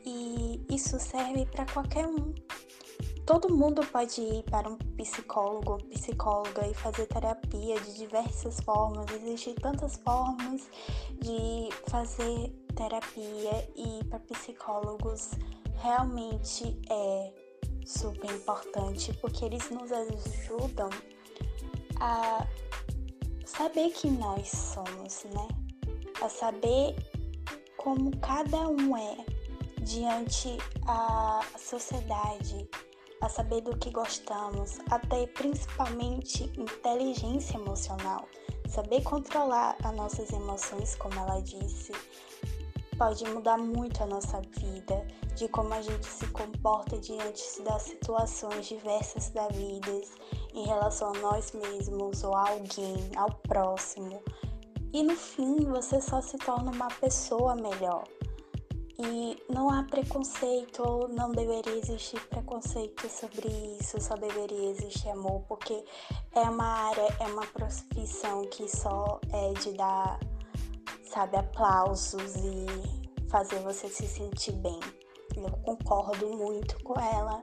E 0.06 0.66
isso 0.74 0.98
serve 0.98 1.46
para 1.48 1.66
qualquer 1.66 2.08
um. 2.08 2.34
Todo 3.30 3.54
mundo 3.54 3.86
pode 3.86 4.22
ir 4.22 4.42
para 4.50 4.68
um 4.68 4.76
psicólogo 4.76 5.78
psicóloga 5.90 6.66
e 6.68 6.74
fazer 6.74 7.06
terapia 7.06 7.80
de 7.80 7.94
diversas 7.94 8.60
formas. 8.62 9.06
Existem 9.12 9.54
tantas 9.54 9.98
formas 9.98 10.68
de 11.22 11.70
fazer 11.88 12.50
terapia 12.76 13.70
e 13.76 14.04
para 14.06 14.18
psicólogos 14.18 15.30
realmente 15.76 16.76
é 16.90 17.32
super 17.86 18.32
importante 18.32 19.14
porque 19.22 19.46
eles 19.46 19.70
nos 19.70 19.92
ajudam 19.92 20.90
a 22.00 22.48
saber 23.46 23.92
quem 23.92 24.14
nós 24.14 24.48
somos, 24.48 25.24
né? 25.26 25.48
A 26.20 26.30
saber 26.30 26.96
como 27.78 28.10
cada 28.18 28.68
um 28.70 28.98
é 28.98 29.18
diante 29.84 30.58
a 30.88 31.42
sociedade, 31.60 32.68
a 33.22 33.30
saber 33.30 33.62
do 33.62 33.78
que 33.78 33.90
gostamos, 33.90 34.80
até 34.90 35.28
principalmente 35.28 36.44
inteligência 36.58 37.58
emocional, 37.58 38.28
saber 38.68 39.02
controlar 39.04 39.76
as 39.84 39.96
nossas 39.96 40.32
emoções, 40.32 40.96
como 40.96 41.20
ela 41.20 41.42
disse, 41.42 41.92
pode 42.98 43.24
mudar 43.30 43.58
muito 43.58 44.04
a 44.04 44.06
nossa 44.06 44.42
vida, 44.58 45.06
de 45.36 45.48
como 45.48 45.74
a 45.74 45.82
gente 45.82 46.06
se 46.06 46.28
comporta 46.28 46.98
diante 46.98 47.62
das 47.64 47.84
situações 47.84 48.68
diversas 48.68 49.30
da 49.30 49.48
vida, 49.48 50.02
em 50.54 50.66
relação 50.66 51.14
a 51.16 51.20
nós 51.20 51.52
mesmos 51.54 52.24
ou 52.24 52.36
a 52.36 52.50
alguém, 52.50 53.10
ao 53.16 53.32
próximo. 53.48 54.22
E 54.92 55.04
no 55.04 55.16
fim, 55.16 55.66
você 55.66 56.02
só 56.02 56.20
se 56.22 56.38
torna 56.38 56.72
uma 56.72 56.88
pessoa 56.88 57.56
melhor. 57.56 58.04
E 59.02 59.42
não 59.50 59.70
há 59.70 59.84
preconceito, 59.84 60.84
ou 60.86 61.08
não 61.08 61.32
deveria 61.32 61.78
existir 61.78 62.20
preconceito 62.28 63.10
sobre 63.10 63.48
isso, 63.80 64.00
só 64.02 64.16
deveria 64.18 64.72
existir 64.72 65.08
amor, 65.08 65.42
porque 65.48 65.86
é 66.36 66.42
uma 66.42 66.66
área, 66.66 67.08
é 67.22 67.28
uma 67.28 67.46
profissão 67.48 68.46
que 68.50 68.68
só 68.68 69.22
é 69.32 69.54
de 69.54 69.72
dar, 69.78 70.20
sabe, 71.06 71.38
aplausos 71.38 72.36
e 72.36 73.30
fazer 73.30 73.60
você 73.60 73.88
se 73.88 74.06
sentir 74.06 74.52
bem. 74.58 74.80
Eu 75.34 75.50
concordo 75.64 76.28
muito 76.36 76.78
com 76.84 77.00
ela. 77.00 77.42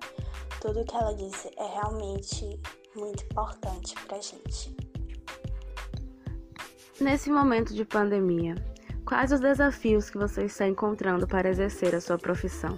Tudo 0.60 0.84
que 0.84 0.94
ela 0.94 1.14
disse 1.14 1.50
é 1.56 1.66
realmente 1.66 2.60
muito 2.94 3.24
importante 3.24 3.94
pra 4.06 4.20
gente. 4.20 4.76
Nesse 7.00 7.30
momento 7.30 7.72
de 7.72 7.84
pandemia, 7.84 8.54
Quais 9.06 9.30
os 9.30 9.38
desafios 9.38 10.10
que 10.10 10.18
você 10.18 10.46
está 10.46 10.66
encontrando 10.66 11.28
para 11.28 11.48
exercer 11.48 11.94
a 11.94 12.00
sua 12.00 12.18
profissão? 12.18 12.76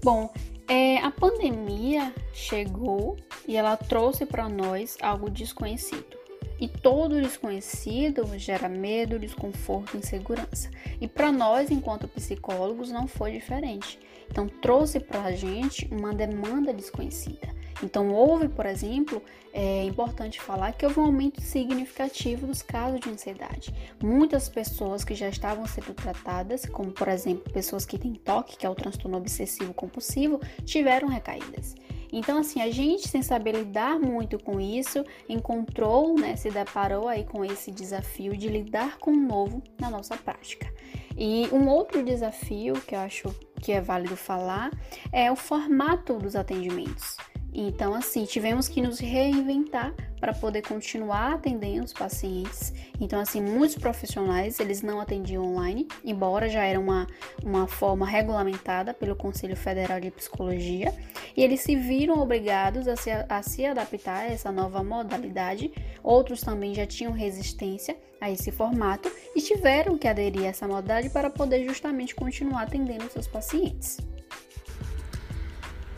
Bom, 0.00 0.32
é, 0.68 0.98
a 0.98 1.10
pandemia 1.10 2.14
chegou 2.32 3.16
e 3.44 3.56
ela 3.56 3.76
trouxe 3.76 4.24
para 4.24 4.48
nós 4.48 4.96
algo 5.02 5.28
desconhecido. 5.28 6.16
E 6.60 6.68
todo 6.68 7.20
desconhecido 7.20 8.38
gera 8.38 8.68
medo, 8.68 9.18
desconforto, 9.18 9.96
insegurança. 9.96 10.70
E 11.00 11.08
para 11.08 11.32
nós, 11.32 11.72
enquanto 11.72 12.06
psicólogos, 12.06 12.92
não 12.92 13.08
foi 13.08 13.32
diferente. 13.32 13.98
Então, 14.30 14.46
trouxe 14.48 15.00
para 15.00 15.22
a 15.24 15.32
gente 15.32 15.88
uma 15.90 16.14
demanda 16.14 16.72
desconhecida. 16.72 17.55
Então, 17.82 18.10
houve, 18.12 18.48
por 18.48 18.66
exemplo, 18.66 19.22
é 19.52 19.84
importante 19.84 20.40
falar 20.40 20.72
que 20.72 20.84
houve 20.84 21.00
um 21.00 21.04
aumento 21.04 21.40
significativo 21.40 22.46
dos 22.46 22.62
casos 22.62 23.00
de 23.00 23.10
ansiedade. 23.10 23.74
Muitas 24.02 24.48
pessoas 24.48 25.04
que 25.04 25.14
já 25.14 25.28
estavam 25.28 25.66
sendo 25.66 25.94
tratadas, 25.94 26.66
como 26.66 26.90
por 26.92 27.08
exemplo 27.08 27.52
pessoas 27.52 27.86
que 27.86 27.98
têm 27.98 28.14
TOC, 28.14 28.56
que 28.56 28.66
é 28.66 28.70
o 28.70 28.74
transtorno 28.74 29.16
obsessivo 29.16 29.72
compulsivo, 29.72 30.40
tiveram 30.64 31.08
recaídas. 31.08 31.74
Então, 32.12 32.38
assim, 32.38 32.60
a 32.62 32.70
gente, 32.70 33.08
sem 33.08 33.22
saber 33.22 33.52
lidar 33.52 33.98
muito 33.98 34.38
com 34.38 34.60
isso, 34.60 35.04
encontrou, 35.28 36.14
né, 36.18 36.36
se 36.36 36.50
deparou 36.50 37.08
aí 37.08 37.24
com 37.24 37.44
esse 37.44 37.70
desafio 37.70 38.36
de 38.36 38.48
lidar 38.48 38.98
com 38.98 39.10
o 39.10 39.16
novo 39.16 39.62
na 39.78 39.90
nossa 39.90 40.16
prática. 40.16 40.72
E 41.16 41.48
um 41.50 41.66
outro 41.68 42.02
desafio 42.02 42.74
que 42.74 42.94
eu 42.94 43.00
acho 43.00 43.34
que 43.60 43.72
é 43.72 43.80
válido 43.80 44.16
falar 44.16 44.70
é 45.10 45.32
o 45.32 45.36
formato 45.36 46.18
dos 46.18 46.36
atendimentos. 46.36 47.16
Então, 47.58 47.94
assim, 47.94 48.26
tivemos 48.26 48.68
que 48.68 48.82
nos 48.82 48.98
reinventar 48.98 49.94
para 50.20 50.34
poder 50.34 50.60
continuar 50.60 51.32
atendendo 51.32 51.86
os 51.86 51.92
pacientes. 51.92 52.74
Então, 53.00 53.18
assim, 53.18 53.40
muitos 53.40 53.78
profissionais, 53.78 54.60
eles 54.60 54.82
não 54.82 55.00
atendiam 55.00 55.42
online, 55.42 55.88
embora 56.04 56.50
já 56.50 56.62
era 56.64 56.78
uma, 56.78 57.06
uma 57.42 57.66
forma 57.66 58.06
regulamentada 58.06 58.92
pelo 58.92 59.16
Conselho 59.16 59.56
Federal 59.56 59.98
de 59.98 60.10
Psicologia, 60.10 60.92
e 61.34 61.42
eles 61.42 61.60
se 61.60 61.74
viram 61.74 62.20
obrigados 62.20 62.86
a 62.86 62.94
se, 62.94 63.10
a 63.10 63.42
se 63.42 63.64
adaptar 63.64 64.18
a 64.18 64.30
essa 64.30 64.52
nova 64.52 64.84
modalidade. 64.84 65.72
Outros 66.02 66.42
também 66.42 66.74
já 66.74 66.84
tinham 66.84 67.12
resistência 67.12 67.96
a 68.20 68.30
esse 68.30 68.52
formato 68.52 69.10
e 69.34 69.40
tiveram 69.40 69.96
que 69.96 70.06
aderir 70.06 70.42
a 70.42 70.48
essa 70.48 70.68
modalidade 70.68 71.08
para 71.08 71.30
poder 71.30 71.64
justamente 71.64 72.14
continuar 72.14 72.64
atendendo 72.64 73.10
seus 73.10 73.26
pacientes. 73.26 73.96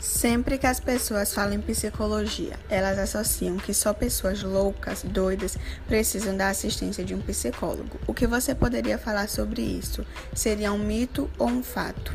Sempre 0.09 0.57
que 0.57 0.65
as 0.65 0.79
pessoas 0.79 1.31
falam 1.31 1.53
em 1.53 1.61
psicologia, 1.61 2.59
elas 2.67 2.97
associam 2.97 3.57
que 3.57 3.75
só 3.75 3.93
pessoas 3.93 4.41
loucas, 4.41 5.03
doidas, 5.03 5.55
precisam 5.87 6.35
da 6.35 6.49
assistência 6.49 7.05
de 7.05 7.13
um 7.13 7.21
psicólogo. 7.21 7.99
O 8.07 8.13
que 8.13 8.25
você 8.25 8.55
poderia 8.55 8.97
falar 8.97 9.29
sobre 9.29 9.61
isso? 9.61 10.03
Seria 10.33 10.73
um 10.73 10.79
mito 10.79 11.29
ou 11.37 11.47
um 11.47 11.61
fato? 11.61 12.11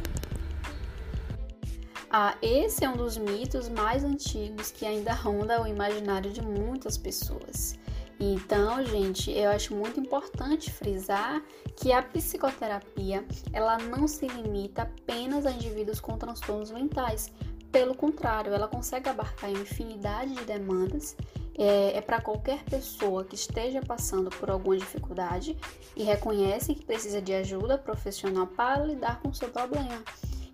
Ah, 2.11 2.37
esse 2.42 2.85
é 2.85 2.90
um 2.90 2.96
dos 2.96 3.16
mitos 3.16 3.68
mais 3.68 4.02
antigos 4.02 4.72
que 4.72 4.85
ainda 4.85 5.14
ronda 5.14 5.62
o 5.62 5.66
imaginário 5.66 6.33
de 6.33 6.42
muitas 6.42 6.98
pessoas. 6.98 7.78
Então, 8.18 8.85
gente, 8.85 9.30
eu 9.30 9.50
acho 9.50 9.72
muito 9.72 10.00
importante 10.00 10.68
frisar 10.68 11.40
que 11.76 11.92
a 11.92 12.02
psicoterapia 12.02 13.24
ela 13.52 13.78
não 13.78 14.09
se 14.09 14.26
limita 14.26 14.83
apenas 14.83 15.46
a 15.46 15.52
indivíduos 15.52 16.00
com 16.00 16.18
transtornos 16.18 16.72
mentais, 16.72 17.33
pelo 17.74 17.92
contrário, 17.92 18.54
ela 18.54 18.68
consegue 18.68 19.08
abarcar 19.08 19.50
uma 19.50 19.58
infinidade 19.58 20.32
de 20.32 20.44
demandas. 20.44 21.16
É, 21.58 21.98
é 21.98 22.00
para 22.00 22.20
qualquer 22.20 22.62
pessoa 22.62 23.24
que 23.24 23.34
esteja 23.34 23.82
passando 23.82 24.30
por 24.30 24.48
alguma 24.48 24.76
dificuldade 24.76 25.56
e 25.96 26.04
reconhece 26.04 26.72
que 26.72 26.84
precisa 26.84 27.20
de 27.20 27.34
ajuda 27.34 27.76
profissional 27.76 28.46
para 28.46 28.84
lidar 28.84 29.20
com 29.20 29.30
o 29.30 29.34
seu 29.34 29.48
problema. 29.48 30.04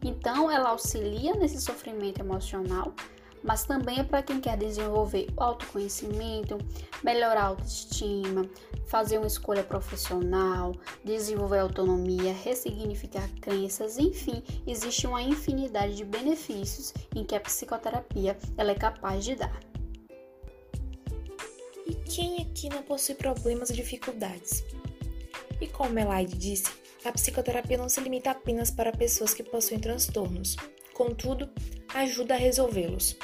Então, 0.03 0.51
ela 0.51 0.71
auxilia 0.71 1.35
nesse 1.35 1.61
sofrimento 1.61 2.21
emocional, 2.21 2.95
mas 3.43 3.65
também 3.65 3.99
é 3.99 4.05
para 4.05 4.23
quem 4.23 4.41
quer 4.41 4.57
desenvolver 4.57 5.29
o 5.37 5.43
autoconhecimento, 5.43 6.59
melhorar 7.03 7.43
a 7.43 7.47
autoestima, 7.47 8.49
fazer 8.87 9.19
uma 9.19 9.27
escolha 9.27 9.63
profissional, 9.63 10.73
desenvolver 11.05 11.59
autonomia, 11.59 12.33
ressignificar 12.33 13.29
crenças, 13.41 13.99
enfim, 13.99 14.43
existe 14.67 15.07
uma 15.07 15.23
infinidade 15.23 15.97
de 15.97 16.05
benefícios 16.05 16.93
em 17.15 17.25
que 17.25 17.35
a 17.35 17.41
psicoterapia 17.41 18.37
ela 18.57 18.73
é 18.73 18.75
capaz 18.75 19.25
de 19.25 19.37
dar. 19.37 19.61
E 21.87 21.95
quem 21.95 22.43
aqui 22.43 22.69
não 22.69 22.83
possui 22.83 23.15
problemas 23.15 23.71
ou 23.71 23.77
dificuldades? 23.77 24.63
E 25.61 25.67
como 25.67 25.99
Elaide 25.99 26.37
disse, 26.37 26.71
a 27.05 27.13
psicoterapia 27.13 27.79
não 27.79 27.89
se 27.89 28.01
limita 28.01 28.31
apenas 28.31 28.71
para 28.71 28.93
pessoas 28.93 29.35
que 29.35 29.43
possuem 29.43 29.81
transtornos. 29.81 30.57
Contudo, 30.93 31.49
ajuda 31.95 32.35
a 32.35 32.39
resolvê-los. 32.39 33.17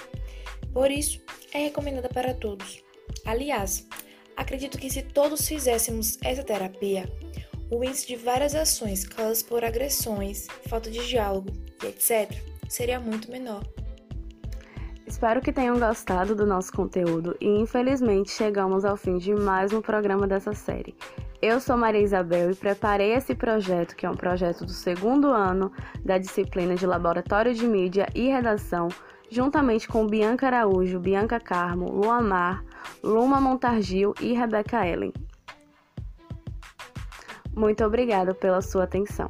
Por 0.72 0.90
isso, 0.90 1.20
é 1.52 1.58
recomendada 1.58 2.08
para 2.08 2.34
todos. 2.34 2.82
Aliás, 3.24 3.86
acredito 4.36 4.78
que 4.78 4.90
se 4.90 5.02
todos 5.02 5.46
fizéssemos 5.46 6.18
essa 6.22 6.42
terapia, 6.42 7.10
o 7.70 7.82
índice 7.82 8.06
de 8.06 8.16
várias 8.16 8.54
ações 8.54 9.06
causadas 9.06 9.42
por 9.42 9.64
agressões, 9.64 10.46
falta 10.68 10.90
de 10.90 11.06
diálogo 11.06 11.48
e 11.82 11.86
etc. 11.86 12.30
seria 12.68 13.00
muito 13.00 13.30
menor. 13.30 13.64
Espero 15.06 15.40
que 15.40 15.52
tenham 15.52 15.78
gostado 15.78 16.34
do 16.34 16.44
nosso 16.44 16.72
conteúdo 16.72 17.36
e 17.40 17.46
infelizmente 17.46 18.30
chegamos 18.30 18.84
ao 18.84 18.96
fim 18.96 19.18
de 19.18 19.34
mais 19.34 19.72
um 19.72 19.80
programa 19.80 20.26
dessa 20.26 20.52
série. 20.52 20.94
Eu 21.40 21.60
sou 21.60 21.76
Maria 21.76 22.00
Isabel 22.00 22.50
e 22.50 22.54
preparei 22.54 23.12
esse 23.12 23.34
projeto, 23.34 23.94
que 23.94 24.06
é 24.06 24.10
um 24.10 24.16
projeto 24.16 24.64
do 24.64 24.70
segundo 24.70 25.28
ano 25.28 25.70
da 26.02 26.16
disciplina 26.16 26.74
de 26.74 26.86
Laboratório 26.86 27.54
de 27.54 27.66
Mídia 27.66 28.08
e 28.14 28.28
Redação, 28.28 28.88
juntamente 29.30 29.86
com 29.86 30.06
Bianca 30.06 30.46
Araújo, 30.46 30.98
Bianca 30.98 31.38
Carmo, 31.38 31.92
Luamar, 31.92 32.64
Luma 33.02 33.38
Montargil 33.38 34.14
e 34.20 34.32
Rebeca 34.32 34.86
Ellen. 34.86 35.12
Muito 37.54 37.84
obrigada 37.84 38.34
pela 38.34 38.62
sua 38.62 38.84
atenção. 38.84 39.28